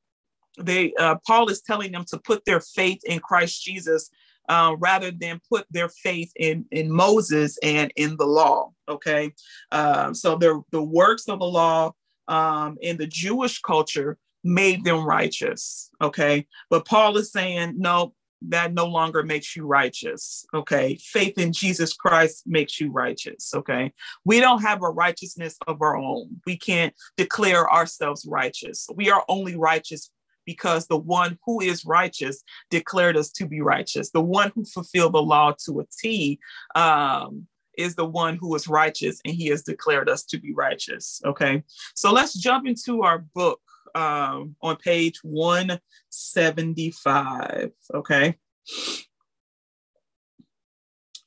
[0.60, 4.10] they uh, Paul is telling them to put their faith in Christ Jesus
[4.50, 8.72] uh, rather than put their faith in in Moses and in the law.
[8.88, 9.34] Okay,
[9.72, 11.94] um, so the the works of the law
[12.28, 15.90] um, in the Jewish culture made them righteous.
[16.02, 18.14] Okay, but Paul is saying no.
[18.50, 20.46] That no longer makes you righteous.
[20.54, 21.00] Okay.
[21.02, 23.54] Faith in Jesus Christ makes you righteous.
[23.56, 23.92] Okay.
[24.24, 26.42] We don't have a righteousness of our own.
[26.46, 28.88] We can't declare ourselves righteous.
[28.94, 30.12] We are only righteous
[30.46, 34.12] because the one who is righteous declared us to be righteous.
[34.12, 36.40] The one who fulfilled the law to a T
[36.76, 41.22] um, is the one who is righteous, and he has declared us to be righteous.
[41.26, 43.60] Okay, so let's jump into our book
[43.96, 47.72] um, on page 175.
[47.94, 48.38] Okay.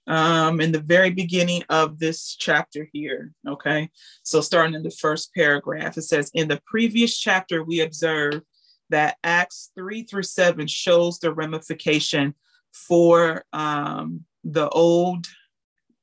[0.06, 3.34] Um, in the very beginning of this chapter here.
[3.46, 3.90] Okay.
[4.22, 8.40] So, starting in the first paragraph, it says In the previous chapter, we observed
[8.90, 12.34] that Acts 3 through 7 shows the ramification
[12.72, 15.26] for um, the old,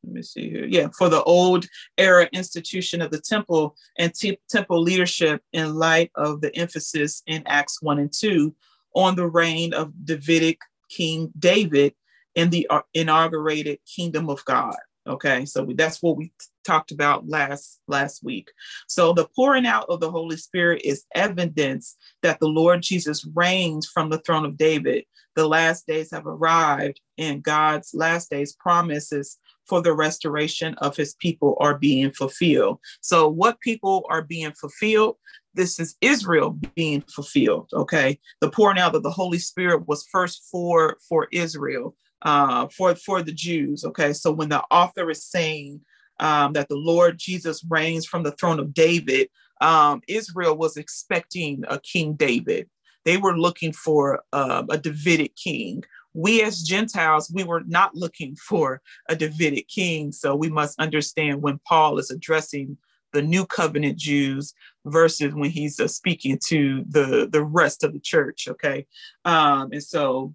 [0.04, 0.66] let me see here.
[0.66, 1.66] Yeah, for the old
[1.98, 4.14] era institution of the temple and
[4.50, 8.54] temple leadership in light of the emphasis in Acts 1 and 2
[8.96, 11.94] on the reign of Davidic King David
[12.36, 14.76] in the uh, inaugurated kingdom of God.
[15.08, 16.32] Okay, so that's what we
[16.64, 18.52] talked about last last week.
[18.88, 23.88] So the pouring out of the Holy Spirit is evidence that the Lord Jesus reigns
[23.88, 25.06] from the throne of David.
[25.36, 29.38] The last days have arrived, and God's last days promises
[29.68, 32.80] for the restoration of his people are being fulfilled.
[33.02, 35.18] So, what people are being fulfilled?
[35.54, 37.70] This is Israel being fulfilled.
[37.74, 38.20] Okay.
[38.42, 43.22] The pouring out of the Holy Spirit was first for, for Israel uh, for for
[43.22, 43.84] the Jews.
[43.86, 45.82] Okay, so when the author is saying
[46.20, 49.30] um, that the Lord Jesus reigns from the throne of David,
[49.62, 52.70] um, Israel was expecting a King David.
[53.06, 55.84] They were looking for um, a Davidic king.
[56.14, 60.12] We as Gentiles, we were not looking for a Davidic king.
[60.12, 62.78] So we must understand when Paul is addressing
[63.14, 64.54] the new covenant Jews
[64.86, 68.48] versus when he's uh, speaking to the the rest of the church.
[68.50, 68.86] Okay,
[69.24, 70.34] um, and so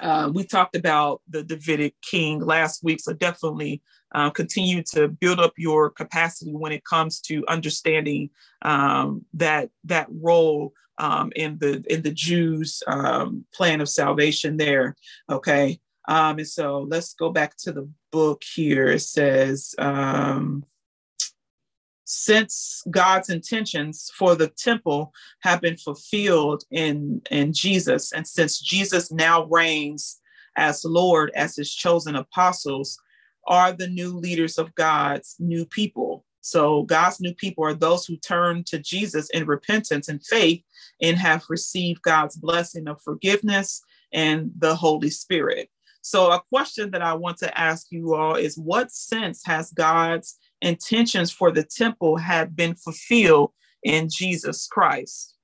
[0.00, 3.82] uh, we talked about the Davidic king last week, so definitely
[4.14, 8.30] uh, continue to build up your capacity when it comes to understanding
[8.62, 14.56] um, that that role um, in the in the Jews' um, plan of salvation.
[14.56, 14.96] There,
[15.30, 15.80] okay.
[16.08, 18.86] Um, and so let's go back to the book here.
[18.86, 19.74] It says.
[19.78, 20.64] Um,
[22.12, 29.12] since God's intentions for the temple have been fulfilled in, in Jesus, and since Jesus
[29.12, 30.20] now reigns
[30.56, 32.98] as Lord, as his chosen apostles,
[33.46, 36.24] are the new leaders of God's new people.
[36.40, 40.64] So, God's new people are those who turn to Jesus in repentance and faith
[41.00, 43.82] and have received God's blessing of forgiveness
[44.12, 45.70] and the Holy Spirit.
[46.02, 50.36] So, a question that I want to ask you all is what sense has God's
[50.62, 53.52] intentions for the temple had been fulfilled
[53.82, 55.36] in Jesus Christ.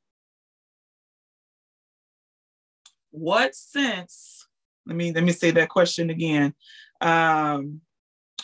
[3.10, 4.46] What sense,
[4.86, 6.54] let me let me say that question again.
[7.00, 7.80] Um,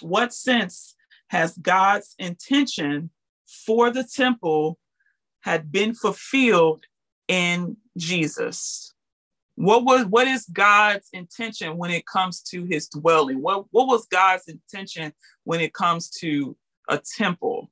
[0.00, 0.94] what sense
[1.28, 3.10] has God's intention
[3.66, 4.78] for the temple
[5.40, 6.84] had been fulfilled
[7.28, 8.94] in Jesus?
[9.56, 13.42] What was what is God's intention when it comes to his dwelling?
[13.42, 15.12] What what was God's intention
[15.44, 16.56] when it comes to
[16.88, 17.70] a temple?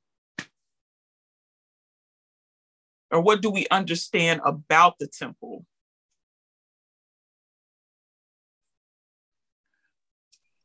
[3.11, 5.65] Or what do we understand about the temple?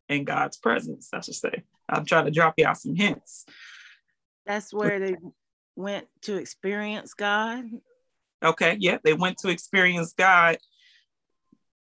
[0.08, 1.64] In God's presence, I should say.
[1.88, 3.44] I'm trying to drop you out some hints.
[4.46, 5.16] That's where they
[5.74, 7.64] went to experience God.
[8.44, 10.58] Okay, yeah, they went to experience God.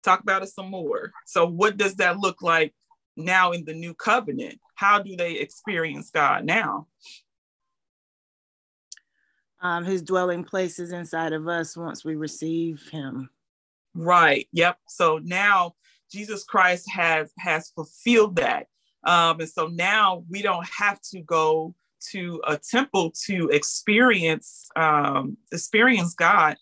[0.03, 1.11] Talk about it some more.
[1.25, 2.73] So, what does that look like
[3.15, 4.59] now in the new covenant?
[4.75, 6.87] How do they experience God now?
[9.61, 13.29] Um, his dwelling place is inside of us once we receive him.
[13.93, 14.47] Right.
[14.53, 14.77] Yep.
[14.87, 15.75] So now
[16.11, 18.67] Jesus Christ has has fulfilled that.
[19.03, 21.75] Um, and so now we don't have to go
[22.11, 26.57] to a temple to experience um, experience God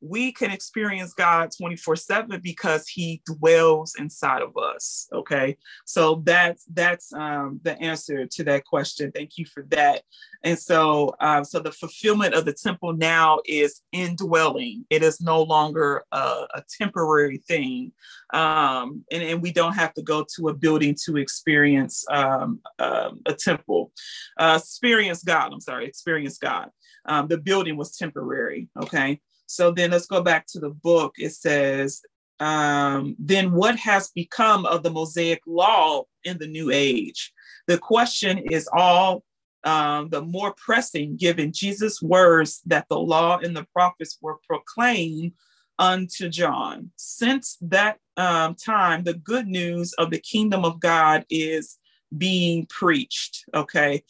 [0.00, 5.08] we can experience God 24 7 because he dwells inside of us.
[5.12, 5.56] Okay.
[5.86, 9.10] So that's, that's um, the answer to that question.
[9.12, 10.02] Thank you for that.
[10.44, 14.84] And so, um, so the fulfillment of the temple now is indwelling.
[14.88, 16.18] It is no longer a,
[16.54, 17.92] a temporary thing.
[18.32, 23.20] Um, and, and we don't have to go to a building to experience um, um
[23.26, 23.92] a temple,
[24.38, 25.52] uh, experience God.
[25.52, 26.70] I'm sorry, experience God.
[27.04, 28.68] Um, the building was temporary.
[28.80, 29.20] Okay.
[29.48, 31.14] So then let's go back to the book.
[31.18, 32.02] It says,
[32.38, 37.32] um, then what has become of the Mosaic law in the new age?
[37.66, 39.24] The question is all
[39.64, 45.32] um, the more pressing given Jesus' words that the law and the prophets were proclaimed
[45.78, 46.90] unto John.
[46.96, 51.78] Since that um, time, the good news of the kingdom of God is
[52.16, 53.44] being preached.
[53.54, 54.04] Okay.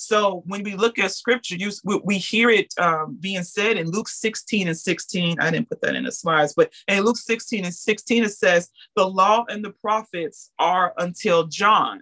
[0.00, 3.90] So when we look at scripture, you, we, we hear it um, being said in
[3.90, 5.38] Luke 16 and 16.
[5.38, 8.70] I didn't put that in the slides, but in Luke 16 and 16, it says,
[8.96, 12.00] The law and the prophets are until John.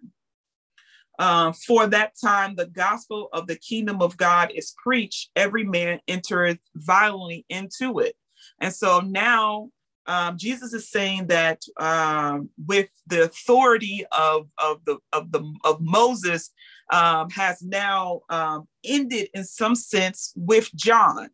[1.18, 5.98] Uh, for that time, the gospel of the kingdom of God is preached, every man
[6.06, 8.14] entereth violently into it.
[8.60, 9.70] And so now
[10.06, 15.80] um, Jesus is saying that um, with the authority of, of the of the of
[15.80, 16.50] Moses
[16.90, 21.30] um, has now um, ended in some sense with John.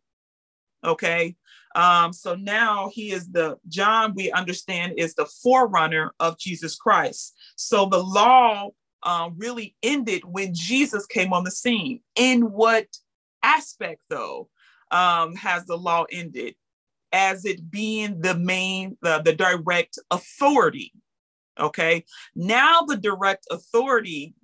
[0.83, 1.35] Okay,
[1.75, 4.13] um, so now he is the John.
[4.15, 7.35] We understand is the forerunner of Jesus Christ.
[7.55, 8.69] So the law
[9.03, 12.01] um, really ended when Jesus came on the scene.
[12.15, 12.87] In what
[13.43, 14.49] aspect, though,
[14.91, 16.55] has the law ended?
[17.15, 20.91] as it being the main, the, the direct authority.
[21.57, 22.03] Okay.
[22.35, 24.35] Now the direct authority,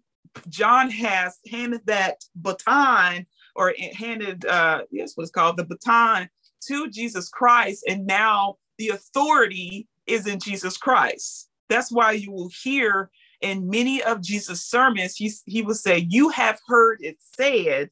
[0.49, 3.25] John has handed that baton
[3.55, 6.29] or handed, uh, yes, what's called the baton
[6.67, 7.83] to Jesus Christ.
[7.87, 11.49] And now the authority is in Jesus Christ.
[11.69, 13.09] That's why you will hear
[13.41, 17.89] in many of Jesus' sermons, he, he will say, You have heard it said,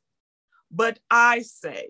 [0.72, 1.90] but I say.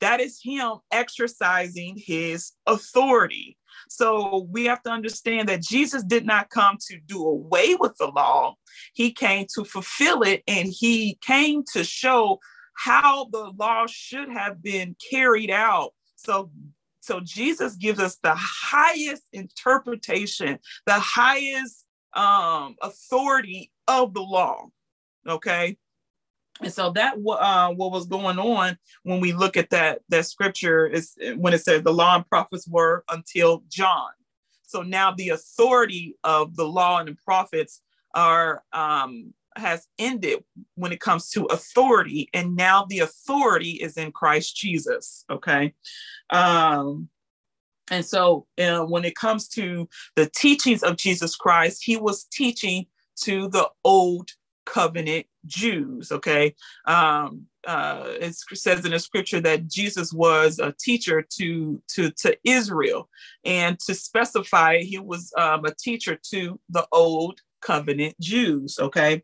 [0.00, 3.56] That is him exercising his authority.
[3.96, 8.06] So we have to understand that Jesus did not come to do away with the
[8.06, 8.54] law,
[8.94, 12.40] he came to fulfill it, and he came to show
[12.74, 15.92] how the law should have been carried out.
[16.16, 16.50] So
[17.00, 21.84] so Jesus gives us the highest interpretation, the highest
[22.14, 24.68] um, authority of the law.
[25.28, 25.76] Okay.
[26.60, 30.86] And so that uh, what was going on when we look at that that scripture
[30.86, 34.10] is when it says the law and prophets were until John.
[34.66, 37.80] so now the authority of the law and the prophets
[38.14, 40.44] are um, has ended
[40.74, 45.24] when it comes to authority, and now the authority is in Christ Jesus.
[45.30, 45.74] Okay.
[46.30, 47.08] Um,
[47.90, 52.86] and so uh, when it comes to the teachings of Jesus Christ, he was teaching
[53.22, 54.30] to the old
[54.64, 56.12] covenant Jews.
[56.12, 56.54] Okay.
[56.86, 62.36] Um, uh, it says in the scripture that Jesus was a teacher to, to, to
[62.44, 63.08] Israel.
[63.44, 68.78] And to specify, he was um, a teacher to the old covenant Jews.
[68.80, 69.22] Okay.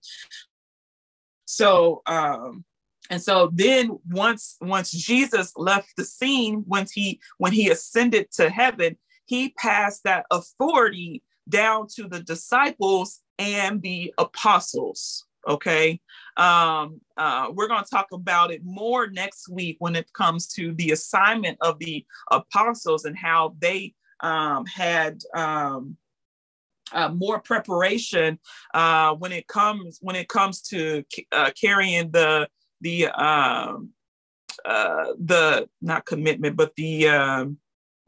[1.45, 2.65] So, um,
[3.11, 8.51] and so then once once Jesus left the scene, once he when he ascended to
[8.51, 15.25] heaven, he passed that authority down to the disciples and the apostles.
[15.47, 16.01] Okay.
[16.37, 20.75] Um, uh, we're going to talk about it more next week when it comes to
[20.75, 25.97] the assignment of the apostles and how they um, had um,
[26.93, 28.39] uh, more preparation
[28.75, 32.49] uh, when it comes when it comes to uh, carrying the
[32.81, 33.91] the um,
[34.65, 37.59] uh, the not commitment but the um,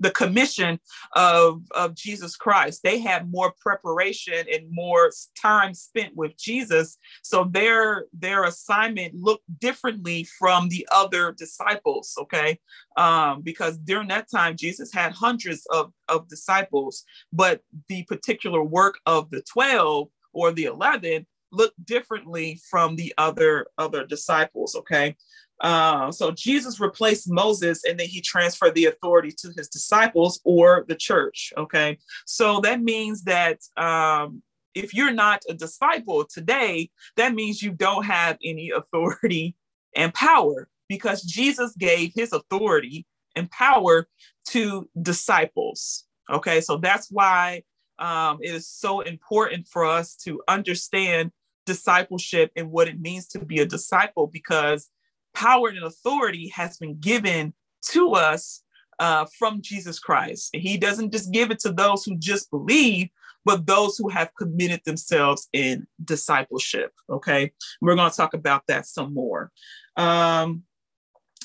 [0.01, 0.81] the commission
[1.15, 2.81] of, of Jesus Christ.
[2.83, 6.97] They had more preparation and more time spent with Jesus.
[7.23, 12.59] So their their assignment looked differently from the other disciples, okay?
[12.97, 18.99] Um, because during that time, Jesus had hundreds of, of disciples, but the particular work
[19.07, 25.17] of the 12 or the 11 looked differently from the other other disciples okay
[25.61, 30.85] uh, so Jesus replaced Moses and then he transferred the authority to his disciples or
[30.89, 31.53] the church.
[31.57, 31.99] Okay.
[32.27, 34.43] So that means that um,
[34.75, 39.55] if you're not a disciple today, that means you don't have any authority
[39.95, 43.07] and power because Jesus gave his authority
[43.37, 44.09] and power
[44.49, 46.05] to disciples.
[46.31, 46.61] Okay.
[46.63, 47.65] So that's why
[47.99, 51.33] um, it is so important for us to understand
[51.67, 54.89] discipleship and what it means to be a disciple because
[55.35, 57.55] power and authority has been given
[57.91, 58.63] to us
[58.99, 60.51] uh, from Jesus Christ.
[60.53, 63.09] And he doesn't just give it to those who just believe,
[63.45, 66.93] but those who have committed themselves in discipleship.
[67.09, 67.53] Okay.
[67.81, 69.51] We're going to talk about that some more.
[69.97, 70.65] Um,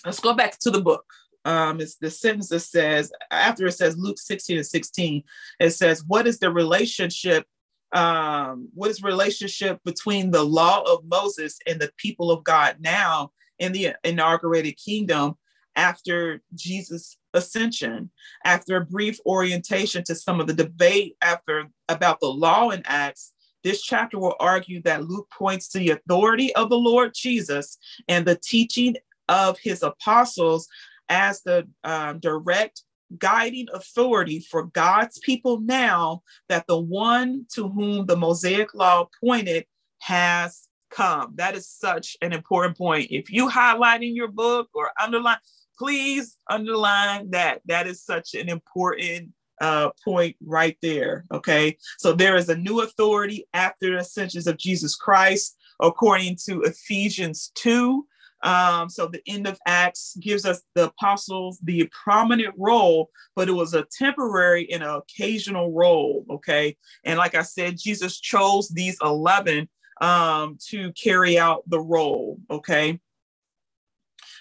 [0.05, 1.05] let's go back to the book.
[1.45, 5.23] Um, it's the sentence that says, after it says Luke 16 and 16,
[5.59, 7.45] it says, What is the relationship?
[7.93, 13.31] Um, what is relationship between the law of Moses and the people of God now
[13.60, 15.36] in the inaugurated kingdom
[15.76, 18.10] after Jesus' ascension.
[18.43, 23.34] After a brief orientation to some of the debate after about the law in Acts,
[23.64, 27.78] this chapter will argue that Luke points to the authority of the Lord Jesus
[28.08, 28.95] and the teaching
[29.28, 30.68] of his apostles
[31.10, 32.84] as the um, direct
[33.18, 39.66] guiding authority for God's people now that the one to whom the Mosaic law pointed
[39.99, 40.64] has
[40.96, 41.34] come.
[41.36, 43.08] That is such an important point.
[43.12, 45.38] If you highlight in your book or underline,
[45.78, 47.62] please underline that.
[47.66, 49.32] That is such an important
[49.62, 51.26] uh, point right there.
[51.32, 51.78] Okay.
[51.98, 57.52] So there is a new authority after the ascensions of Jesus Christ, according to Ephesians
[57.56, 58.06] 2.
[58.43, 63.54] Um, so the end of Acts gives us the apostles the prominent role, but it
[63.54, 66.26] was a temporary and occasional role.
[66.30, 66.78] Okay.
[67.04, 69.68] And like I said, Jesus chose these 11
[70.02, 72.39] um, to carry out the role.
[72.50, 73.00] Okay.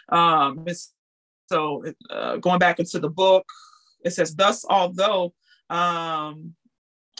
[0.08, 0.66] Um,
[1.46, 3.46] so uh, going back into the book,
[4.04, 5.34] it says, Thus, although
[5.70, 6.54] um,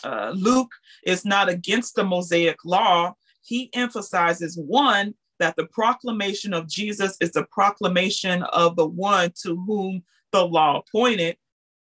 [0.03, 0.73] uh, Luke
[1.05, 7.33] is not against the Mosaic law, he emphasizes one, that the proclamation of Jesus is
[7.33, 11.37] the proclamation of the one to whom the law pointed,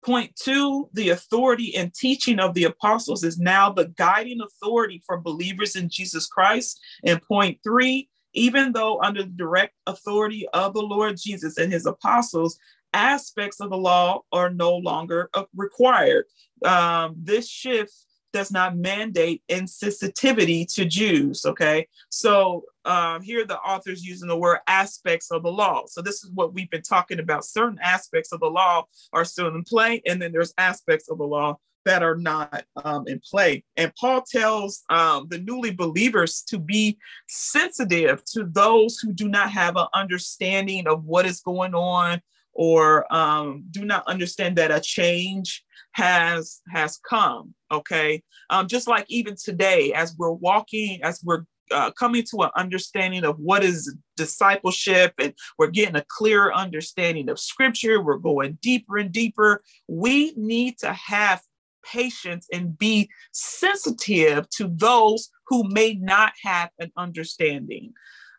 [0.04, 5.20] Point two, the authority and teaching of the apostles is now the guiding authority for
[5.20, 6.80] believers in Jesus Christ.
[7.04, 11.86] And point three, even though under the direct authority of the Lord Jesus and his
[11.86, 12.58] apostles,
[12.92, 16.24] aspects of the law are no longer uh, required.
[16.64, 17.92] Um, this shift
[18.32, 21.44] does not mandate insensitivity to Jews.
[21.44, 21.86] Okay.
[22.08, 25.84] So um, here the author's using the word aspects of the law.
[25.86, 27.44] So this is what we've been talking about.
[27.44, 31.26] Certain aspects of the law are still in play, and then there's aspects of the
[31.26, 33.64] law that are not um, in play.
[33.76, 39.50] And Paul tells um, the newly believers to be sensitive to those who do not
[39.50, 42.20] have an understanding of what is going on
[42.52, 49.06] or um, do not understand that a change has has come okay um, just like
[49.08, 53.94] even today as we're walking as we're uh, coming to an understanding of what is
[54.16, 60.32] discipleship and we're getting a clearer understanding of scripture we're going deeper and deeper we
[60.36, 61.40] need to have
[61.84, 67.92] patience and be sensitive to those who may not have an understanding.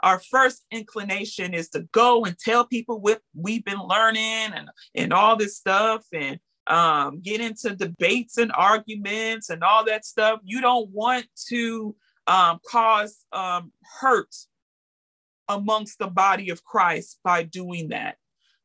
[0.04, 5.14] Our first inclination is to go and tell people what we've been learning and, and
[5.14, 10.40] all this stuff and um, get into debates and arguments and all that stuff.
[10.44, 11.96] You don't want to
[12.28, 14.34] um, cause um, hurt
[15.48, 18.16] amongst the body of Christ by doing that.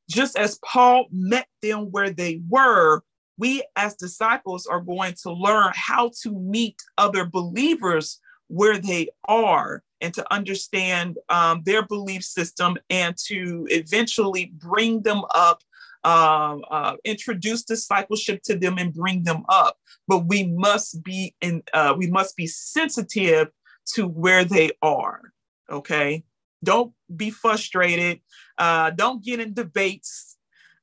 [0.08, 3.02] Just as Paul met them where they were,
[3.38, 9.82] we as disciples are going to learn how to meet other believers where they are
[10.00, 15.62] and to understand um, their belief system and to eventually bring them up
[16.06, 19.76] uh, uh, introduce discipleship to them and bring them up.
[20.06, 23.48] But we must be in, uh, we must be sensitive
[23.94, 25.32] to where they are.
[25.68, 26.22] Okay,
[26.62, 28.20] don't be frustrated.
[28.56, 30.36] Uh, don't get in debates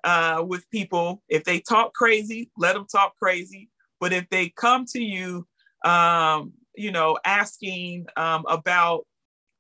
[0.04, 1.24] uh, with people.
[1.30, 3.70] If they talk crazy, let them talk crazy.
[4.02, 5.48] But if they come to you,
[5.86, 9.06] um, you know, asking um, about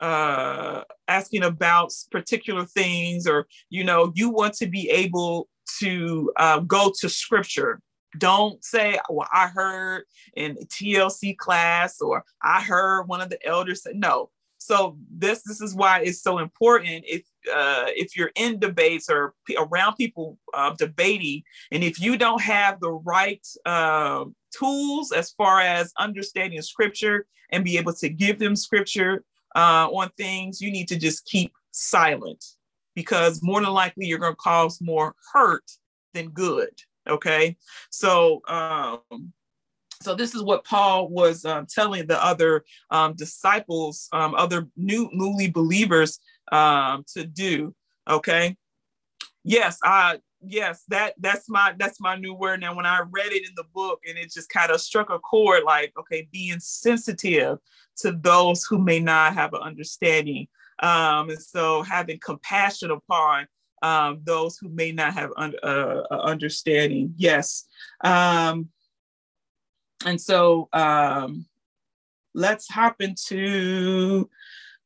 [0.02, 5.48] uh, asking about particular things, or you know, you want to be able
[5.80, 7.82] to uh, go to scripture.
[8.18, 10.04] Don't say, well, I heard
[10.36, 14.30] in TLC class or I heard one of the elders say, no.
[14.64, 19.34] So this this is why it's so important if uh, if you're in debates or
[19.46, 21.44] p- around people uh, debating,
[21.74, 24.24] and if you don't have the right uh,
[24.58, 30.10] tools as far as understanding scripture and be able to give them scripture uh, on
[30.16, 32.46] things, you need to just keep silent
[32.96, 35.70] because more than likely you're going to cause more hurt
[36.14, 36.70] than good.
[37.08, 37.58] Okay.
[37.90, 39.34] So, um,
[40.02, 45.10] so this is what Paul was um, telling the other um, disciples, um, other new
[45.14, 46.20] newly believers
[46.52, 47.74] um, to do.
[48.10, 48.58] Okay.
[49.44, 52.76] Yes, I yes that that's my that's my new word now.
[52.76, 55.64] When I read it in the book, and it just kind of struck a chord,
[55.64, 57.60] like okay, being sensitive
[57.98, 60.48] to those who may not have an understanding
[60.84, 63.48] um, and so having compassion upon
[63.82, 67.14] um, those who may not have un- uh, understanding.
[67.16, 67.66] Yes.
[68.04, 68.70] Um,
[70.06, 71.46] and so um,
[72.34, 74.30] let's hop into,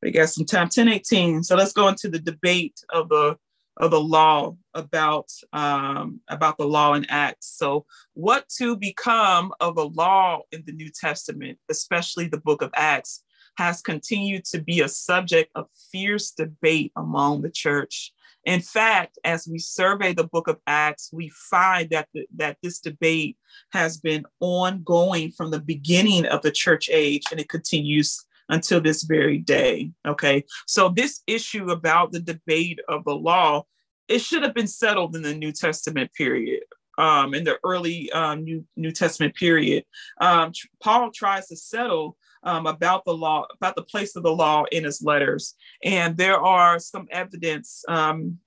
[0.00, 1.42] we got some time, 1018.
[1.42, 3.36] So let's go into the debate of the
[3.80, 7.46] of the law about um, about the law and acts.
[7.56, 12.72] So, what to become of a law in the New Testament, especially the Book of
[12.74, 13.22] Acts,
[13.58, 18.12] has continued to be a subject of fierce debate among the church.
[18.44, 22.78] In fact, as we survey the book of Acts, we find that, the, that this
[22.78, 23.36] debate
[23.72, 29.02] has been ongoing from the beginning of the church age and it continues until this
[29.02, 29.90] very day.
[30.06, 30.44] Okay.
[30.68, 33.64] So, this issue about the debate of the law,
[34.06, 36.62] it should have been settled in the New Testament period.
[36.96, 39.84] Um, in the early um, New, New Testament period,
[40.20, 44.64] um, Paul tries to settle um, about the law, about the place of the law
[44.70, 45.54] in his letters.
[45.84, 47.84] And there are some evidence.
[47.88, 48.38] Um,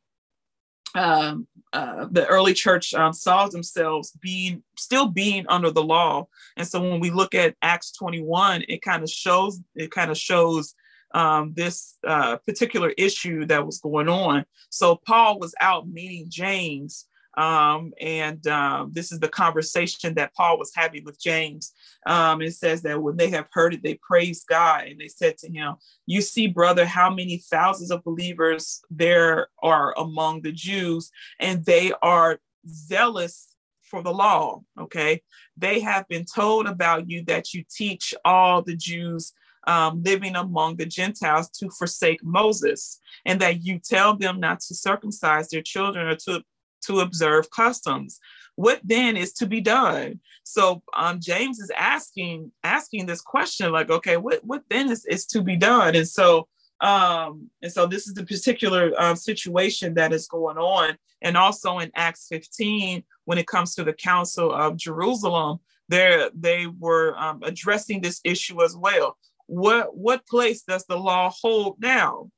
[0.94, 6.28] um, uh, the early church um, saw themselves being still being under the law,
[6.58, 10.18] and so when we look at Acts 21, it kind of shows it kind of
[10.18, 10.76] shows
[11.14, 14.46] um, this uh, particular issue that was going on.
[14.70, 17.06] So Paul was out meeting James
[17.38, 21.74] um, and um, this is the conversation that Paul was having with James.
[22.06, 25.38] Um, it says that when they have heard it, they praised God and they said
[25.40, 25.76] to him,
[26.06, 31.94] You see, brother, how many thousands of believers there are among the Jews, and they
[32.02, 34.62] are zealous for the law.
[34.80, 35.22] Okay.
[35.58, 39.34] They have been told about you that you teach all the Jews
[39.68, 44.74] um, living among the Gentiles to forsake Moses, and that you tell them not to
[44.76, 46.44] circumcise their children or to
[46.82, 48.20] to observe customs.
[48.56, 50.20] What then is to be done?
[50.44, 55.26] So um, James is asking asking this question, like, okay, what what then is, is
[55.28, 55.96] to be done?
[55.96, 56.48] And so
[56.82, 60.98] um, and so this is the particular um, situation that is going on.
[61.22, 66.66] And also in Acts 15, when it comes to the Council of Jerusalem, there they
[66.68, 69.18] were um, addressing this issue as well.
[69.48, 72.32] What what place does the law hold now?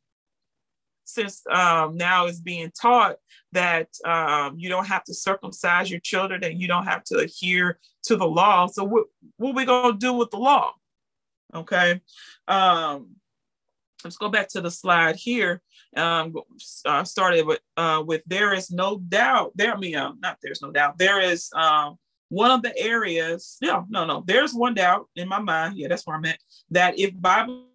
[1.05, 3.17] Since um, now is being taught
[3.51, 7.79] that um, you don't have to circumcise your children and you don't have to adhere
[8.03, 8.67] to the law.
[8.67, 9.05] So what,
[9.37, 10.73] what are we going to do with the law?
[11.53, 12.01] Okay.
[12.47, 13.15] Um,
[14.03, 15.61] let's go back to the slide here.
[15.95, 16.33] Um,
[16.85, 20.61] uh, started with, uh, with there is no doubt, there, I mean, uh, not there's
[20.61, 21.97] no doubt, there is um,
[22.29, 25.77] one of the areas, no, no, no, there's one doubt in my mind.
[25.77, 26.39] Yeah, that's where I'm at.
[26.71, 27.67] That if Bible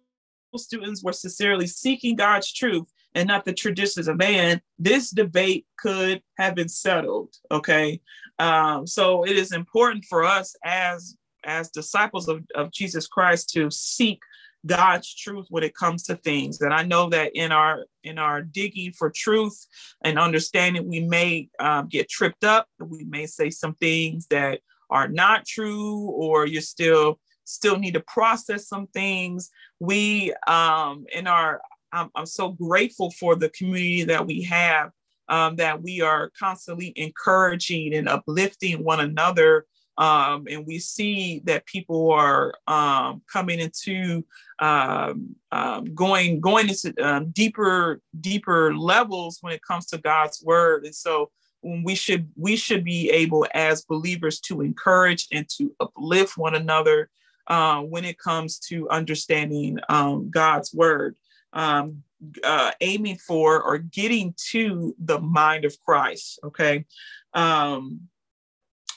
[0.57, 6.21] students were sincerely seeking God's truth, and not the traditions of man, this debate could
[6.37, 7.33] have been settled.
[7.51, 8.01] Okay.
[8.37, 13.71] Um, so it is important for us as as disciples of, of Jesus Christ to
[13.71, 14.19] seek
[14.65, 16.59] God's truth when it comes to things.
[16.61, 19.65] And I know that in our in our digging for truth
[20.03, 22.67] and understanding, we may um, get tripped up.
[22.79, 28.01] We may say some things that are not true, or you still still need to
[28.01, 29.49] process some things.
[29.79, 34.91] We um, in our I'm, I'm so grateful for the community that we have.
[35.27, 39.67] Um, that we are constantly encouraging and uplifting one another
[39.99, 44.25] um, and we see that people are um, coming into
[44.59, 50.85] um, um going going into um, deeper deeper levels when it comes to God's word,
[50.85, 51.31] and so
[51.61, 57.09] we should we should be able as believers to encourage and to uplift one another
[57.47, 61.17] uh, when it comes to understanding um, God's word.
[61.53, 62.03] Um,
[62.43, 66.39] uh, aiming for or getting to the mind of Christ.
[66.43, 66.85] Okay.
[67.33, 68.01] Um,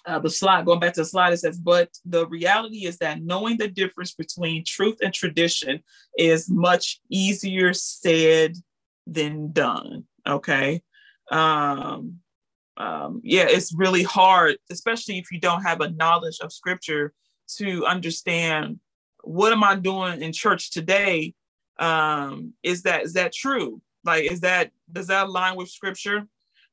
[0.04, 3.22] uh, the slide, going back to the slide, it says, but the reality is that
[3.22, 5.80] knowing the difference between truth and tradition
[6.18, 8.56] is much easier said
[9.06, 10.04] than done.
[10.26, 10.82] Okay.
[11.30, 12.18] Um,
[12.76, 17.12] um, yeah, it's really hard, especially if you don't have a knowledge of scripture
[17.58, 18.80] to understand
[19.22, 21.34] what am I doing in church today?
[21.78, 23.80] Um, is that is that true?
[24.04, 26.26] Like, is that does that align with scripture?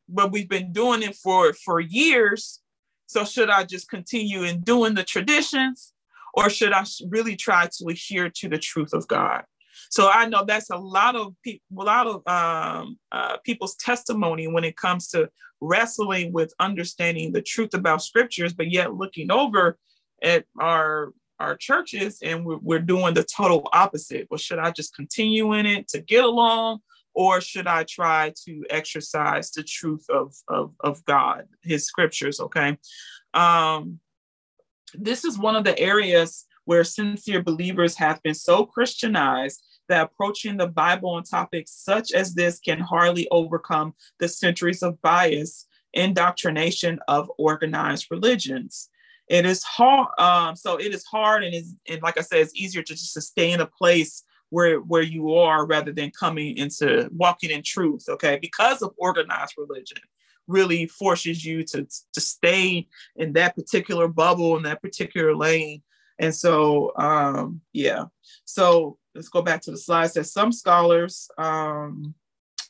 [0.07, 2.61] But we've been doing it for for years
[3.09, 5.93] so should I just continue in doing the traditions
[6.35, 9.45] or should I really try to adhere to the truth of God?
[9.89, 14.47] So I know that's a lot of people, a lot of um, uh, people's testimony
[14.47, 15.27] when it comes to
[15.59, 19.79] wrestling with understanding the truth about scriptures, but yet looking over
[20.21, 24.27] at our our churches and we're, we're doing the total opposite.
[24.29, 26.79] Well, should I just continue in it to get along,
[27.13, 32.39] or should I try to exercise the truth of, of, of God, his scriptures?
[32.39, 32.77] Okay.
[33.33, 33.99] Um,
[34.93, 40.57] this is one of the areas where sincere believers have been so Christianized that approaching
[40.57, 46.99] the Bible on topics such as this can hardly overcome the centuries of bias indoctrination
[47.07, 48.88] of organized religions.
[49.29, 52.55] It is hard, um, so it is hard, and is and like I said, it's
[52.55, 56.57] easier to just to stay in a place where where you are rather than coming
[56.57, 58.39] into walking in truth okay?
[58.41, 59.99] Because of organized religion
[60.47, 65.81] really forces you to to stay in that particular bubble in that particular lane.
[66.17, 68.05] And so um yeah.
[68.45, 70.11] So let's go back to the slide.
[70.15, 72.15] That some scholars um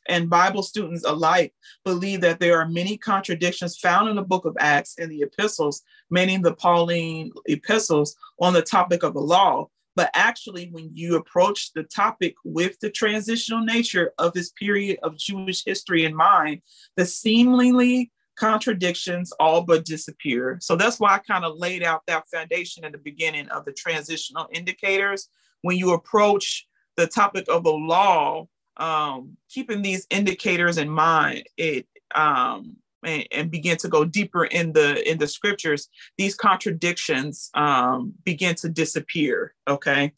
[0.09, 1.53] and Bible students alike
[1.85, 5.83] believe that there are many contradictions found in the book of Acts and the epistles,
[6.09, 9.69] meaning the Pauline epistles, on the topic of the law.
[9.95, 15.17] But actually, when you approach the topic with the transitional nature of this period of
[15.17, 16.61] Jewish history in mind,
[16.95, 20.57] the seemingly contradictions all but disappear.
[20.61, 23.73] So that's why I kind of laid out that foundation at the beginning of the
[23.73, 25.27] transitional indicators.
[25.61, 28.47] When you approach the topic of the law,
[28.79, 34.73] um, keeping these indicators in mind, it um, and, and, begin to go deeper in
[34.73, 40.11] the in the scriptures these contradictions um, begin to disappear okay?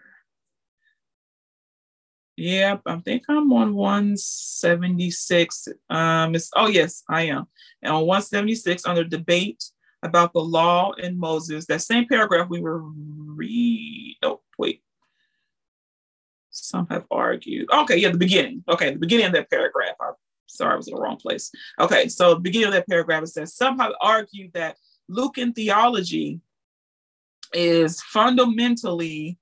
[2.37, 5.69] Yep, I think I'm on 176.
[5.91, 7.47] Um, it's, oh, yes, I am.
[7.83, 9.63] And on 176, under debate
[10.03, 14.17] about the law and Moses, that same paragraph we were read.
[14.23, 14.83] Oh, wait.
[16.51, 17.71] Some have argued.
[17.71, 18.65] Okay, yeah, the beginning.
[18.69, 19.95] Okay, the beginning of that paragraph.
[20.01, 20.15] I'm
[20.53, 21.51] sorry, I was in the wrong place.
[21.81, 24.77] Okay, so the beginning of that paragraph it says some have argued that
[25.09, 26.41] Lucan theology
[27.53, 29.39] is fundamentally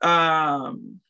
[0.00, 1.00] um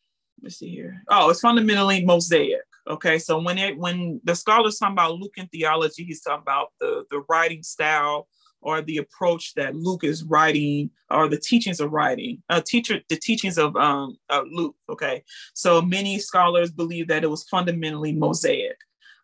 [0.42, 1.02] let's see here.
[1.08, 2.62] Oh, it's fundamentally mosaic.
[2.88, 7.04] Okay, so when it when the scholars talk about Lucan theology, he's talking about the
[7.10, 8.28] the writing style
[8.60, 13.16] or the approach that Luke is writing or the teachings of writing, uh, teacher the
[13.16, 14.76] teachings of um of Luke.
[14.88, 15.22] Okay,
[15.54, 18.78] so many scholars believe that it was fundamentally mosaic.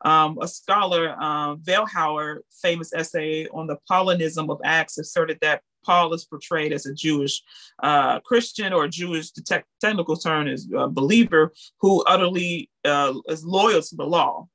[0.05, 6.13] Um, a scholar, um, Vielhauer, famous essay on the Paulinism of Acts, asserted that Paul
[6.15, 7.43] is portrayed as a Jewish
[7.83, 13.83] uh, Christian or Jewish te- technical term is a believer who utterly uh, is loyal
[13.83, 14.47] to the law.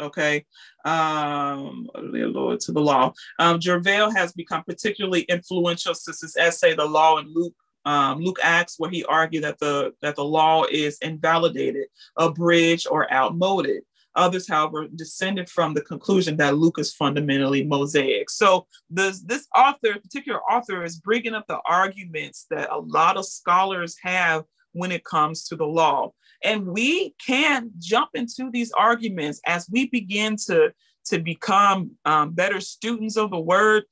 [0.00, 0.44] Okay,
[0.84, 3.12] um, Lord to the law.
[3.38, 7.54] Um, Jervell has become particularly influential since his essay, "The Law in Luke."
[7.86, 11.86] Um, Luke Acts, where he argued that the that the law is invalidated,
[12.16, 13.82] abridged, or outmoded.
[14.16, 18.30] Others, however, descended from the conclusion that Luke is fundamentally Mosaic.
[18.30, 23.26] So this, this author, particular author, is bringing up the arguments that a lot of
[23.26, 26.12] scholars have when it comes to the law.
[26.42, 30.72] And we can jump into these arguments as we begin to,
[31.06, 33.84] to become um, better students of the word.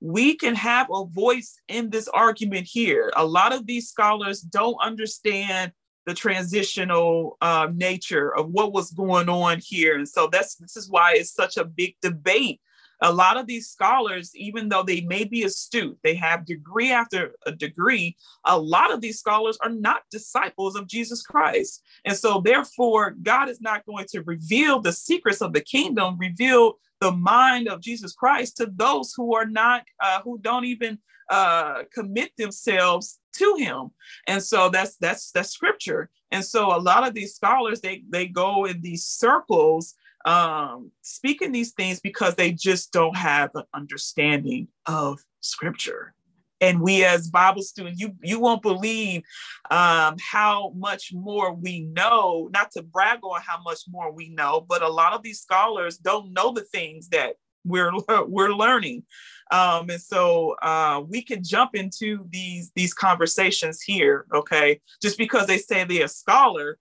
[0.00, 3.12] We can have a voice in this argument here.
[3.16, 5.72] A lot of these scholars don't understand
[6.06, 9.96] the transitional uh, nature of what was going on here.
[9.96, 12.60] And so that's this is why it's such a big debate.
[13.02, 17.32] A lot of these scholars, even though they may be astute, they have degree after
[17.46, 21.82] a degree, a lot of these scholars are not disciples of Jesus Christ.
[22.04, 26.74] And so therefore, God is not going to reveal the secrets of the kingdom, reveal
[27.00, 30.98] the mind of Jesus Christ to those who are not, uh, who don't even
[31.30, 33.90] uh, commit themselves to him.
[34.26, 36.10] And so that's that's that's scripture.
[36.30, 39.94] And so a lot of these scholars they they go in these circles
[40.26, 46.14] um speaking these things because they just don't have an understanding of scripture.
[46.60, 49.22] And we as bible students you you won't believe
[49.70, 54.64] um, how much more we know not to brag on how much more we know
[54.68, 57.92] but a lot of these scholars don't know the things that we're
[58.26, 59.04] we're learning
[59.50, 64.80] um, and so uh, we can jump into these these conversations here okay?
[65.02, 66.78] Just because they say they're a scholar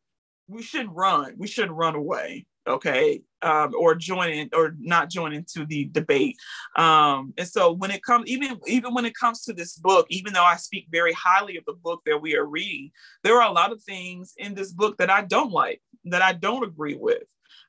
[0.47, 3.21] we shouldn't run we shouldn't run away okay?
[3.41, 6.37] Um, or join in or not join into the debate.
[6.75, 10.33] Um, and so when it comes even even when it comes to this book even
[10.33, 12.91] though i speak very highly of the book that we are reading
[13.23, 16.33] there are a lot of things in this book that i don't like that i
[16.33, 17.23] don't agree with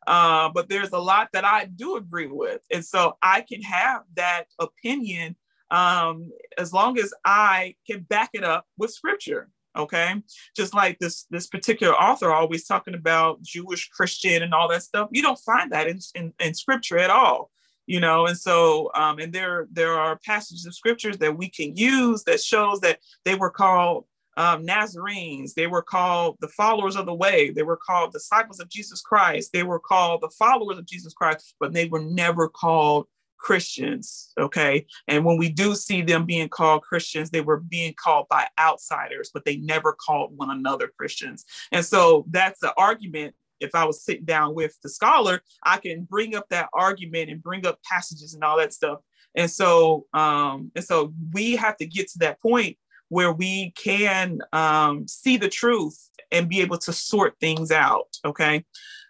[0.06, 2.60] uh, but there's a lot that I do agree with.
[2.72, 5.36] And so I can have that opinion
[5.70, 9.48] um, as long as I can back it up with scripture.
[9.76, 10.20] Okay.
[10.56, 15.08] Just like this, this particular author always talking about Jewish, Christian, and all that stuff.
[15.12, 17.50] You don't find that in, in, in scripture at all
[17.90, 21.74] you know and so um, and there there are passages of scriptures that we can
[21.76, 24.04] use that shows that they were called
[24.40, 25.52] um, Nazarenes.
[25.52, 27.50] They were called the followers of the way.
[27.50, 29.50] They were called disciples of Jesus Christ.
[29.52, 34.32] They were called the followers of Jesus Christ, but they were never called Christians.
[34.40, 34.86] Okay.
[35.08, 39.30] And when we do see them being called Christians, they were being called by outsiders,
[39.32, 41.44] but they never called one another Christians.
[41.70, 43.34] And so that's the argument.
[43.60, 47.42] If I was sitting down with the scholar, I can bring up that argument and
[47.42, 49.00] bring up passages and all that stuff.
[49.34, 52.78] And so, um, and so we have to get to that point
[53.10, 58.16] where we can um, see the truth and be able to sort things out.
[58.24, 58.64] Okay.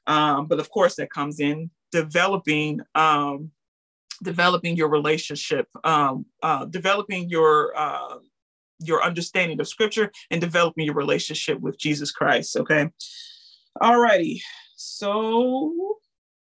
[0.07, 2.81] Um, but of course, that comes in developing.
[2.97, 3.53] Um,
[4.23, 8.17] developing your relationship um, uh, developing your uh,
[8.81, 12.91] your understanding of scripture and developing your relationship with jesus christ okay
[13.81, 14.43] all righty
[14.77, 15.97] so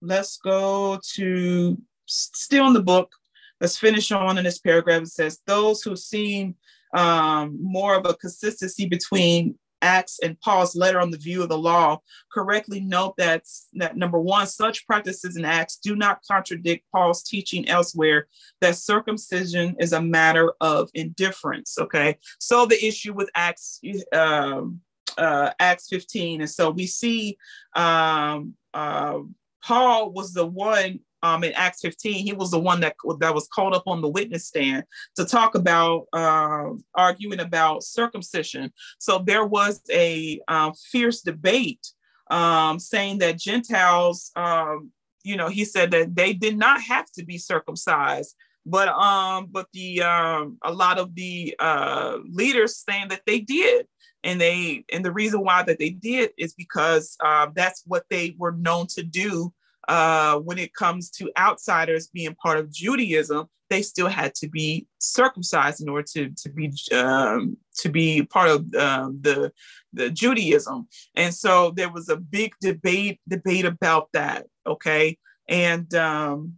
[0.00, 1.76] let's go to
[2.06, 3.12] still in the book
[3.60, 6.54] let's finish on in this paragraph it says those who seem
[6.94, 11.58] um, more of a consistency between Acts and Paul's letter on the view of the
[11.58, 12.00] law,
[12.32, 17.68] correctly note that, that number one, such practices in Acts do not contradict Paul's teaching
[17.68, 18.26] elsewhere
[18.60, 21.78] that circumcision is a matter of indifference.
[21.78, 23.80] Okay, so the issue with Acts,
[24.12, 24.80] um,
[25.16, 27.36] uh, Acts 15, and so we see
[27.74, 29.18] um, uh,
[29.62, 33.48] Paul was the one um, in Acts 15, he was the one that, that was
[33.48, 34.84] called up on the witness stand
[35.16, 38.72] to talk about uh, arguing about circumcision.
[38.98, 41.86] So there was a uh, fierce debate
[42.30, 44.90] um, saying that Gentiles, um,
[45.24, 49.66] you know, he said that they did not have to be circumcised, but um, but
[49.72, 53.86] the um, a lot of the uh, leaders saying that they did
[54.24, 58.34] and they and the reason why that they did is because uh, that's what they
[58.38, 59.52] were known to do
[59.88, 64.86] uh, when it comes to outsiders being part of Judaism, they still had to be
[64.98, 69.52] circumcised in order to to be um, to be part of um, the
[69.92, 70.88] the Judaism.
[71.14, 74.46] And so there was a big debate debate about that.
[74.66, 75.18] Okay,
[75.48, 76.54] and um,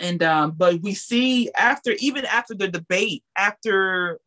[0.00, 4.18] and um, but we see after even after the debate after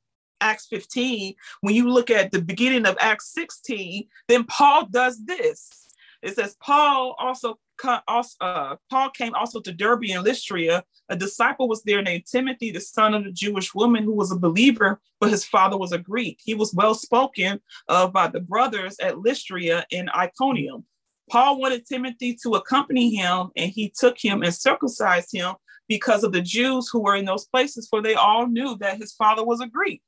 [0.41, 5.82] Acts 15, when you look at the beginning of Acts 16, then Paul does this.
[6.23, 10.83] It says Paul also uh, Paul came also to Derbe and Lystra.
[11.09, 14.39] A disciple was there named Timothy, the son of a Jewish woman who was a
[14.39, 16.39] believer, but his father was a Greek.
[16.43, 17.59] He was well spoken
[17.89, 20.85] of by the brothers at Lystra and Iconium.
[21.29, 25.55] Paul wanted Timothy to accompany him, and he took him and circumcised him
[25.89, 29.13] because of the Jews who were in those places, for they all knew that his
[29.13, 30.01] father was a Greek.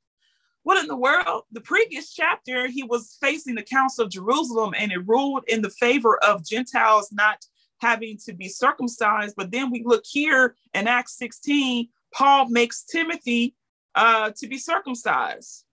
[0.66, 1.44] What in the world?
[1.52, 5.70] The previous chapter, he was facing the Council of Jerusalem and it ruled in the
[5.70, 7.38] favor of Gentiles not
[7.78, 9.36] having to be circumcised.
[9.36, 13.54] But then we look here in Acts 16, Paul makes Timothy
[13.94, 15.64] uh, to be circumcised.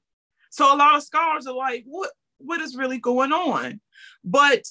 [0.51, 3.81] So a lot of scholars are like, what, what is really going on?
[4.23, 4.61] But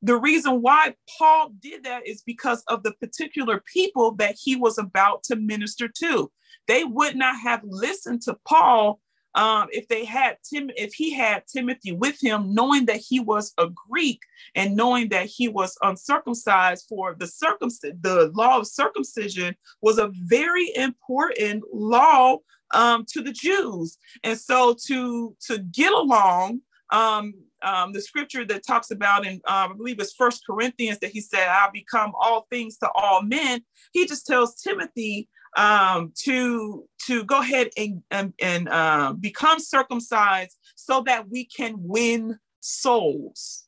[0.00, 4.78] the reason why Paul did that is because of the particular people that he was
[4.78, 6.30] about to minister to.
[6.68, 9.00] They would not have listened to Paul
[9.34, 13.52] um, if they had Tim, if he had Timothy with him, knowing that he was
[13.58, 14.20] a Greek
[14.54, 16.86] and knowing that he was uncircumcised.
[16.88, 22.38] For the circumcision, the law of circumcision was a very important law
[22.74, 26.60] um, to the Jews, and so to to get along
[26.90, 31.10] um, um, the scripture that talks about in um, I believe it's First Corinthians that
[31.10, 33.62] he said, "I'll become all things to all men."
[33.92, 40.56] He just tells Timothy um, to to go ahead and and, and uh, become circumcised
[40.74, 43.64] so that we can win souls.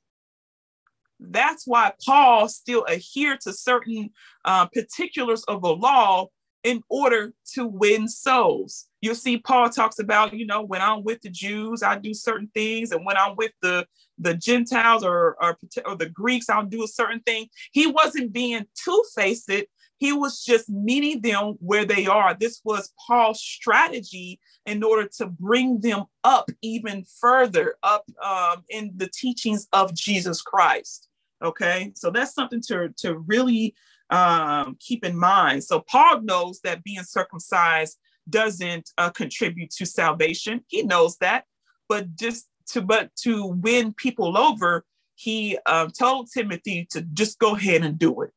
[1.21, 4.11] That's why Paul still adhered to certain
[4.45, 6.29] uh, particulars of the law
[6.65, 8.89] in order to win souls.
[9.03, 12.51] You'll see Paul talks about, you know, when I'm with the Jews, I do certain
[12.55, 13.87] things, and when I'm with the
[14.19, 17.49] the Gentiles or or, or the Greeks, I'll do a certain thing.
[17.73, 19.51] He wasn't being two-faced.
[19.99, 22.35] He was just meeting them where they are.
[22.35, 28.93] This was Paul's strategy in order to bring them up even further up um, in
[28.97, 31.09] the teachings of Jesus Christ.
[31.43, 33.75] Okay, so that's something to to really
[34.11, 35.65] um, keep in mind.
[35.65, 40.65] So Paul knows that being circumcised doesn't uh, contribute to salvation.
[40.69, 41.45] He knows that,
[41.89, 44.85] but just to but to win people over,
[45.15, 48.31] he uh, told Timothy to just go ahead and do it.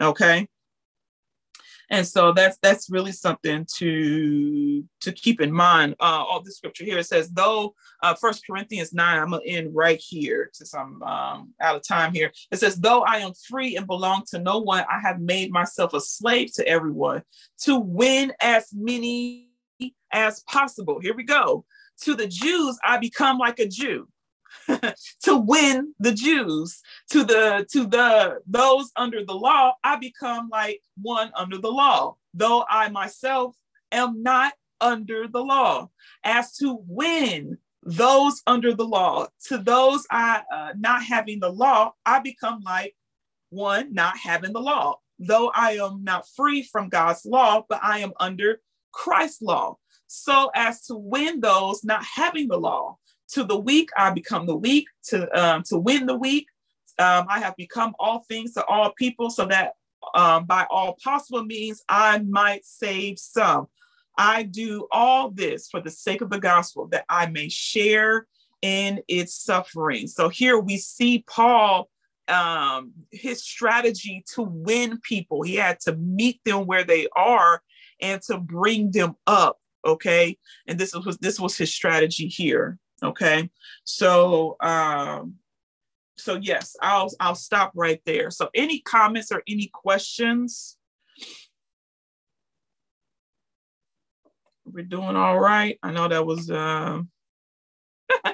[0.00, 0.48] Okay,
[1.90, 6.84] and so that's that's really something to to keep in mind uh all the scripture
[6.84, 6.98] here.
[6.98, 11.54] It says though uh first corinthians 9 i'm gonna end right here since i'm um,
[11.60, 12.32] out of time here.
[12.50, 15.94] It says though i am free and belong to no one i have made myself
[15.94, 17.22] a slave to everyone
[17.62, 19.50] to win as many
[20.12, 21.00] as possible.
[21.00, 21.64] Here we go.
[22.02, 24.08] To the jews i become like a jew
[25.22, 26.80] to win the Jews.
[27.10, 32.16] To the to the those under the law, I become like one under the law,
[32.32, 33.56] though I myself
[33.92, 35.90] am not under the law.
[36.22, 41.92] As to win those under the law, to those I uh, not having the law,
[42.04, 42.94] I become like
[43.50, 44.98] one not having the law.
[45.18, 48.60] Though I am not free from God's law, but I am under
[48.92, 49.78] Christ's law.
[50.06, 52.98] So as to win those not having the law,
[53.34, 54.86] to the weak, I become the weak.
[55.08, 56.46] To um, to win the weak,
[56.98, 59.72] um, I have become all things to all people, so that
[60.14, 63.66] um, by all possible means I might save some.
[64.16, 68.26] I do all this for the sake of the gospel, that I may share
[68.62, 70.06] in its suffering.
[70.06, 71.90] So here we see Paul,
[72.28, 75.42] um, his strategy to win people.
[75.42, 77.60] He had to meet them where they are
[78.00, 79.58] and to bring them up.
[79.86, 82.78] Okay, and this was this was his strategy here.
[83.02, 83.50] Okay.
[83.84, 85.34] So um
[86.16, 88.30] so yes, I'll I'll stop right there.
[88.30, 90.76] So any comments or any questions?
[94.64, 95.78] We're doing all right.
[95.82, 97.10] I know that was um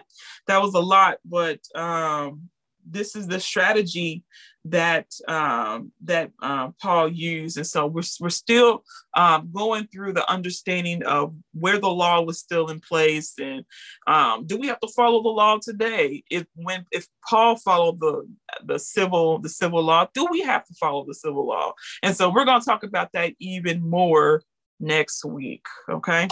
[0.47, 2.51] that was a lot, but um
[2.91, 4.25] this is the strategy
[4.67, 8.85] that um, that uh, Paul used, and so we're we're still
[9.15, 13.65] um, going through the understanding of where the law was still in place, and
[14.07, 16.23] um, do we have to follow the law today?
[16.31, 18.29] If when if Paul followed the
[18.65, 21.73] the civil the civil law, do we have to follow the civil law?
[22.03, 24.43] And so we're going to talk about that even more
[24.79, 25.65] next week.
[25.89, 26.29] Okay.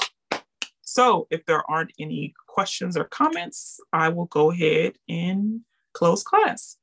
[0.82, 5.60] So if there aren't any questions or comments, I will go ahead and
[5.98, 6.76] close class.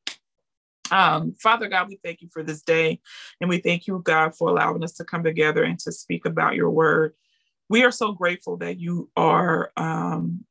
[0.92, 3.00] Um, Father God, we thank you for this day.
[3.42, 6.56] And we thank you, God, for allowing us to come together and to speak about
[6.56, 7.14] your word.
[7.70, 10.46] We are so grateful that you are um,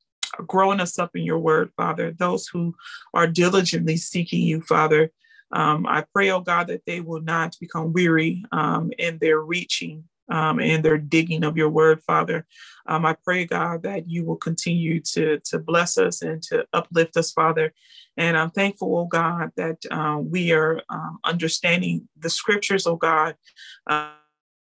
[0.46, 2.10] growing us up in your word, Father.
[2.10, 2.74] Those who
[3.12, 5.12] are diligently seeking you, Father,
[5.52, 10.04] um, I pray, oh God, that they will not become weary um, in their reaching
[10.28, 12.46] um, and their digging of your word, Father.
[12.86, 17.16] Um, I pray, God, that you will continue to, to bless us and to uplift
[17.16, 17.72] us, Father.
[18.16, 23.36] And I'm thankful, oh God, that uh, we are um, understanding the scriptures, oh God.
[23.88, 24.10] Uh,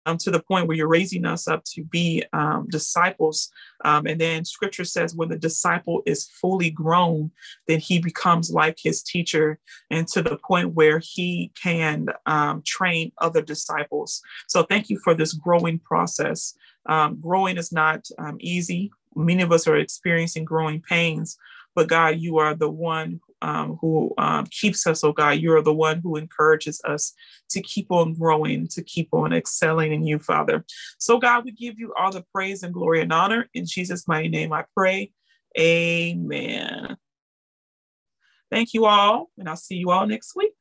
[0.09, 3.51] um, to the point where you're raising us up to be um, disciples.
[3.85, 7.31] Um, and then scripture says, when the disciple is fully grown,
[7.67, 13.11] then he becomes like his teacher and to the point where he can um, train
[13.19, 14.21] other disciples.
[14.47, 16.55] So thank you for this growing process.
[16.87, 18.91] Um, growing is not um, easy.
[19.15, 21.37] Many of us are experiencing growing pains,
[21.75, 25.39] but God, you are the one um, who um, keeps us, oh God.
[25.39, 27.13] You are the one who encourages us
[27.49, 30.65] to keep on growing, to keep on excelling in you, Father.
[30.97, 33.47] So, God, we give you all the praise and glory and honor.
[33.53, 35.11] In Jesus' mighty name, I pray.
[35.57, 36.97] Amen.
[38.51, 40.53] Thank you all, and I'll see you all next week.